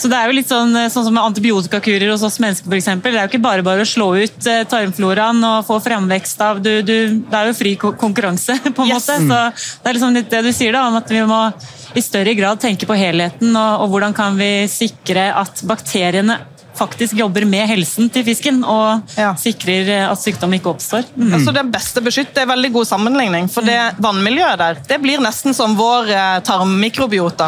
Så 0.01 0.11
det 0.11 0.17
er 0.19 0.27
jo 0.31 0.35
litt 0.39 0.49
sånn, 0.51 0.75
sånn 0.91 1.07
som 1.07 1.15
med 1.15 1.23
antibiotikakurer 1.29 2.11
hos 2.11 2.23
oss 2.27 2.39
mennesker 2.43 2.75
eksempel. 2.79 3.13
Det 3.15 3.21
er 3.21 3.27
jo 3.27 3.33
ikke 3.33 3.43
bare 3.47 3.65
bare 3.65 3.85
å 3.85 3.89
slå 3.89 4.09
ut 4.19 4.49
eh, 4.51 4.63
tarmfloraen 4.69 5.39
og 5.47 5.65
få 5.69 5.79
fremvekst 5.85 6.41
av 6.45 6.59
du, 6.63 6.71
du, 6.85 6.95
Det 7.29 7.39
er 7.39 7.49
jo 7.51 7.57
fri 7.57 7.75
konkurranse, 7.79 8.59
på 8.75 8.85
en 8.85 8.93
Yes. 8.93 9.07
måte. 9.09 9.19
Så 9.25 9.81
det 9.83 9.89
er 9.91 9.97
liksom 9.99 10.15
litt 10.17 10.29
det 10.31 10.43
du 10.45 10.51
sier, 10.55 10.73
da, 10.75 10.87
om 10.89 10.99
at 10.99 11.09
vi 11.11 11.23
må 11.27 11.41
i 11.97 12.01
større 12.05 12.35
grad 12.37 12.59
tenke 12.61 12.85
på 12.85 12.93
helheten, 12.99 13.55
og, 13.57 13.83
og 13.85 13.93
hvordan 13.95 14.13
kan 14.13 14.35
vi 14.37 14.67
sikre 14.69 15.29
at 15.33 15.63
bakteriene 15.65 16.35
faktisk 16.79 17.17
jobber 17.19 17.45
med 17.49 17.67
helsen 17.69 18.09
til 18.13 18.25
fisken, 18.27 18.63
og 18.63 19.01
Ja. 19.17 19.33
sikrer 19.35 19.89
eh, 19.89 20.05
at 20.09 20.21
sykdom 20.21 20.53
ikke 20.57 20.71
oppstår. 20.73 21.05
Mm. 21.15 21.33
Altså 21.37 21.53
det 21.55 21.65
beste 21.71 22.03
beskytt, 22.03 22.33
det 22.35 22.43
er 22.43 22.51
veldig 22.53 22.71
god 22.73 22.87
sammenligning, 22.89 23.49
for 23.51 23.65
det 23.65 23.77
vannmiljøet 24.01 24.57
der 24.59 24.79
det 24.89 24.99
blir 25.03 25.21
nesten 25.21 25.53
som 25.55 25.75
vår 25.77 26.09
eh, 26.09 26.39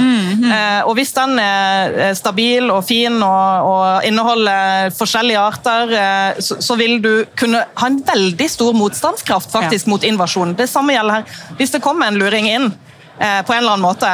mm. 0.02 0.52
Eh, 0.52 0.82
og 0.88 0.96
hvis 0.98 1.13
den 1.15 1.39
er 1.39 1.96
eh, 2.10 2.13
stabil 2.17 2.70
og 2.72 2.84
fin 2.86 3.17
og, 3.24 3.67
og 3.72 4.08
inneholder 4.08 4.91
forskjellige 4.96 5.39
arter, 5.39 5.94
eh, 5.96 6.41
så, 6.41 6.60
så 6.62 6.78
vil 6.80 7.00
du 7.02 7.26
kunne 7.39 7.63
ha 7.76 7.88
en 7.88 8.02
veldig 8.06 8.50
stor 8.50 8.74
motstandskraft 8.78 9.52
faktisk 9.52 9.89
mot 9.91 10.04
invasjon. 10.04 10.56
Det 10.58 10.70
samme 10.70 10.96
gjelder 10.96 11.22
her. 11.22 11.44
Hvis 11.60 11.74
det 11.76 11.84
kommer 11.84 12.08
en 12.08 12.20
luring 12.22 12.50
inn 12.52 12.72
eh, 13.22 13.42
på 13.46 13.54
en 13.54 13.62
eller 13.64 13.78
annen 13.78 13.86
måte, 13.86 14.12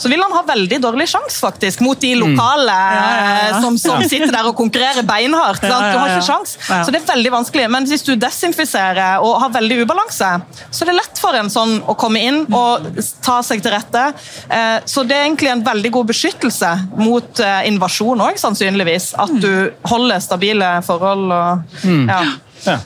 så 0.00 0.08
vil 0.08 0.22
han 0.24 0.32
ha 0.32 0.40
veldig 0.48 0.78
dårlig 0.80 1.04
sjanse 1.12 1.36
faktisk 1.42 1.82
mot 1.84 1.98
de 2.00 2.14
lokale 2.16 2.72
ja, 2.72 3.00
ja. 3.20 3.32
ja. 3.50 3.58
som, 3.60 3.74
som 3.76 4.00
sitter 4.08 4.30
der 4.32 4.46
og 4.48 4.54
konkurrerer 4.56 5.04
beinhardt. 5.04 5.60
sant? 5.60 5.90
Du 5.92 5.98
har 6.00 6.14
ikke 6.14 6.24
sjans. 6.24 6.54
Så 6.64 6.88
det 6.94 7.02
er 7.02 7.04
veldig 7.10 7.32
vanskelig. 7.34 7.66
Men 7.74 7.84
hvis 7.90 8.06
du 8.06 8.14
desinfiserer 8.16 9.20
og 9.20 9.34
har 9.42 9.52
veldig 9.58 9.82
ubalanse, 9.82 10.30
så 10.70 10.86
er 10.86 10.88
det 10.88 10.96
lett 11.02 11.20
for 11.20 11.36
en 11.36 11.52
sånn 11.52 11.74
å 11.84 11.92
komme 12.00 12.22
inn 12.30 12.40
og 12.48 12.88
ta 13.20 13.42
seg 13.44 13.60
til 13.60 13.74
rette. 13.76 14.06
Eh, 14.48 14.78
Så 14.88 15.04
det 15.04 15.18
er 15.18 15.26
egentlig 15.28 15.52
en 15.52 15.66
veldig 15.68 15.92
god 15.98 16.08
beskyttelse 16.14 16.72
mot 16.96 17.44
invasjon 17.68 18.24
òg, 18.30 18.40
sannsynligvis. 18.40 19.10
At 19.20 19.36
du 19.36 19.52
holder 19.84 20.24
stabile 20.24 20.78
forhold 20.88 21.28
og 21.28 21.84
ja. 22.08 22.78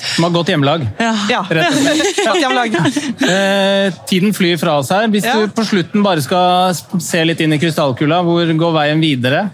Som 0.00 0.24
har 0.26 0.32
godt 0.34 0.48
hjemmelag. 0.52 0.86
Ja. 1.00 1.12
ja. 1.30 1.42
Rett 1.50 1.76
og 1.76 2.24
Godt 2.24 2.40
hjemmelag. 2.44 2.76
Eh, 3.28 4.00
tiden 4.08 4.34
flyr 4.36 4.56
fra 4.60 4.78
oss 4.80 4.90
her. 4.94 5.06
Hvis 5.12 5.26
Ja. 5.28 5.36
du 5.40 5.52
på 5.54 5.64
slutten 5.68 6.02
bare 6.06 6.22
skal 6.24 6.74
se 7.00 7.22
litt 7.24 7.40
inn 7.44 7.52
i 7.52 7.60
krystallkula, 7.60 8.22
hvor 8.26 8.50
går 8.64 8.76
veien 8.80 9.00
videre? 9.02 9.48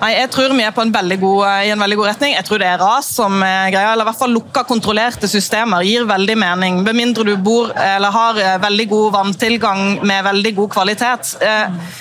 Nei, 0.00 0.14
Jeg 0.16 0.30
tror 0.32 0.54
vi 0.56 0.62
er 0.64 0.72
på 0.72 0.80
en 0.80 0.92
veldig 0.94 1.16
god, 1.20 1.40
i 1.66 1.72
en 1.74 1.82
veldig 1.82 1.96
god 1.98 2.06
retning. 2.08 2.32
Jeg 2.32 2.44
tror 2.48 2.58
det 2.62 2.68
er 2.70 2.78
ras 2.80 3.04
som 3.18 3.34
er 3.44 3.68
greia, 3.74 3.90
eller 3.92 4.06
i 4.06 4.08
hvert 4.08 4.20
fall 4.22 4.32
lukka, 4.32 4.62
kontrollerte 4.64 5.28
systemer 5.28 5.84
gir 5.84 6.06
veldig 6.08 6.36
mening. 6.40 6.78
Med 6.86 6.96
mindre 6.96 7.26
du 7.28 7.34
bor 7.36 7.68
eller 7.76 8.14
har 8.14 8.40
eh, 8.40 8.54
veldig 8.62 8.86
god 8.88 9.12
vanntilgang 9.18 9.82
med 10.08 10.24
veldig 10.24 10.54
god 10.56 10.70
kvalitet. 10.72 11.34
Eh, 11.44 11.98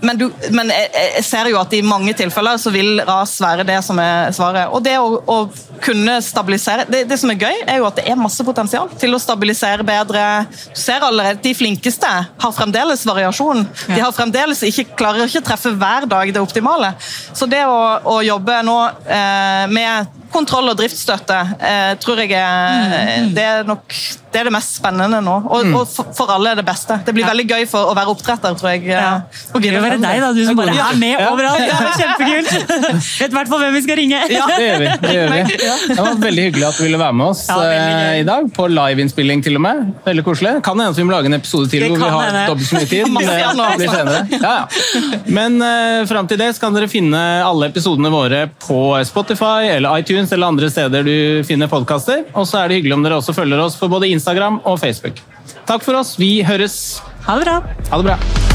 Men, 0.00 0.18
du, 0.18 0.26
men 0.52 0.70
jeg, 0.72 0.90
jeg 1.16 1.24
ser 1.24 1.48
jo 1.50 1.58
at 1.60 1.72
i 1.76 1.80
mange 1.84 2.12
tilfeller 2.16 2.58
så 2.60 2.72
vil 2.74 3.00
ras 3.06 3.36
være 3.40 3.64
det 3.66 3.78
som 3.84 3.98
er 4.02 4.32
svaret. 4.36 4.68
Og 4.74 4.82
det 4.84 4.96
å, 5.00 5.20
å 5.24 5.38
kunne 5.84 6.18
stabilisere 6.24 6.84
det, 6.90 7.04
det 7.10 7.18
som 7.20 7.32
er 7.32 7.40
gøy, 7.40 7.62
er 7.64 7.80
jo 7.80 7.88
at 7.88 8.00
det 8.00 8.06
er 8.10 8.20
masse 8.20 8.44
potensial 8.46 8.90
til 9.00 9.16
å 9.16 9.22
stabilisere 9.22 9.86
bedre. 9.86 10.26
Du 10.74 10.80
ser 10.80 11.04
allerede, 11.04 11.40
De 11.46 11.54
flinkeste 11.56 12.10
har 12.26 12.56
fremdeles 12.56 13.06
variasjon. 13.08 13.64
De 13.88 14.00
har 14.00 14.12
fremdeles 14.16 14.62
ikke, 14.68 14.88
klarer 14.98 15.28
ikke 15.28 15.44
å 15.44 15.48
treffe 15.50 15.72
hver 15.76 16.08
dag 16.10 16.32
det 16.34 16.44
optimale. 16.44 16.92
Så 17.32 17.48
det 17.50 17.64
å, 17.68 17.80
å 18.16 18.20
jobbe 18.26 18.60
nå 18.66 18.78
eh, 19.04 19.64
med 19.72 20.16
kontroll 20.36 20.70
og 20.72 20.78
driftsstøtte 20.78 21.40
eh, 21.56 21.96
tror 22.02 22.22
jeg 22.22 22.36
er, 22.38 23.26
det 23.34 23.48
er 23.50 23.66
nok 23.68 23.96
det 24.36 24.42
er 24.42 24.48
det 24.50 24.52
mest 24.52 24.74
spennende 24.76 25.18
nå. 25.24 25.34
Og, 25.48 25.68
og 25.78 25.84
for, 25.88 26.10
for 26.12 26.28
alle 26.34 26.50
er 26.52 26.58
det 26.58 26.64
beste. 26.66 26.98
Det 27.06 27.14
blir 27.16 27.24
veldig 27.24 27.44
gøy 27.48 27.62
for 27.70 27.88
å 27.88 27.94
være 27.96 28.12
oppdretter, 28.12 28.56
tror 28.58 28.74
jeg. 28.74 28.82
eh, 28.90 28.96
Ja. 28.96 29.12
Og 29.56 29.64
gøy 29.64 29.78
å 29.78 29.80
være 29.80 29.96
deg, 30.02 30.18
da, 30.20 30.28
du 30.36 30.40
som 30.44 30.58
bare 30.58 30.74
er 30.76 30.98
med 31.00 31.22
overalt. 31.24 31.62
Det 31.62 31.72
er 31.72 31.94
Kjempekult! 31.96 32.74
Vet 33.22 33.32
i 33.32 33.36
hvert 33.38 33.50
fall 33.52 33.62
hvem 33.64 33.78
vi 33.78 33.82
skal 33.86 33.98
ringe. 34.02 34.20
Det 34.28 34.36
gjør 34.36 34.82
vi. 34.82 34.90
Det, 35.06 35.14
gjør 35.16 35.32
vi. 35.32 35.40
det 35.88 35.96
var 36.02 36.20
veldig 36.26 36.44
hyggelig 36.48 36.66
at 36.68 36.80
du 36.80 36.84
ville 36.84 37.00
være 37.00 37.16
med 37.16 37.26
oss 37.30 37.42
Ja, 37.48 37.56
eh, 37.70 38.18
i 38.20 38.26
dag. 38.28 38.50
På 38.58 38.66
liveinnspilling 38.68 39.44
til 39.46 39.56
og 39.56 39.64
med. 39.64 39.80
Veldig 40.04 40.26
koselig. 40.26 40.52
Kan 40.66 40.84
hende 40.84 41.00
vi 41.00 41.06
må 41.08 41.16
lage 41.16 41.32
en 41.32 41.38
episode 41.38 41.72
til 41.72 41.86
hvor 41.88 41.96
vi 42.04 42.12
har 42.18 42.38
dobbelt 42.50 42.68
så 42.68 42.76
mye 42.76 42.90
tid. 42.92 43.08
Det 43.16 43.80
blir 43.80 43.92
senere. 43.92 44.20
Ja, 44.36 44.52
ja. 44.52 45.22
Men 45.32 45.56
uh, 45.64 46.04
fram 46.08 46.28
til 46.28 46.38
det 46.40 46.50
så 46.56 46.66
kan 46.66 46.76
dere 46.76 46.88
finne 46.92 47.20
alle 47.44 47.70
episodene 47.72 48.12
våre 48.12 48.44
på 48.62 48.78
Spotify 49.08 49.70
eller 49.78 49.96
iTunes 50.26 50.32
eller 50.32 50.46
andre 50.46 50.70
steder 50.70 51.04
du 51.04 51.44
finner 51.46 51.68
podkaster. 51.68 52.24
Og 52.34 52.46
så 52.46 52.62
er 52.62 52.68
det 52.68 52.80
hyggelig 52.80 52.94
om 52.96 53.04
dere 53.04 53.20
også 53.20 53.34
følger 53.34 53.58
oss 53.62 53.76
på 53.78 53.88
både 53.88 54.08
Instagram 54.10 54.60
og 54.64 54.78
Facebook. 54.80 55.20
Takk 55.66 55.82
for 55.84 55.94
oss. 55.94 56.16
Vi 56.18 56.42
høres. 56.42 57.00
Ha 57.26 57.38
det 57.38 57.46
bra. 57.46 57.62
Ha 57.90 57.96
det 58.02 58.04
bra. 58.10 58.45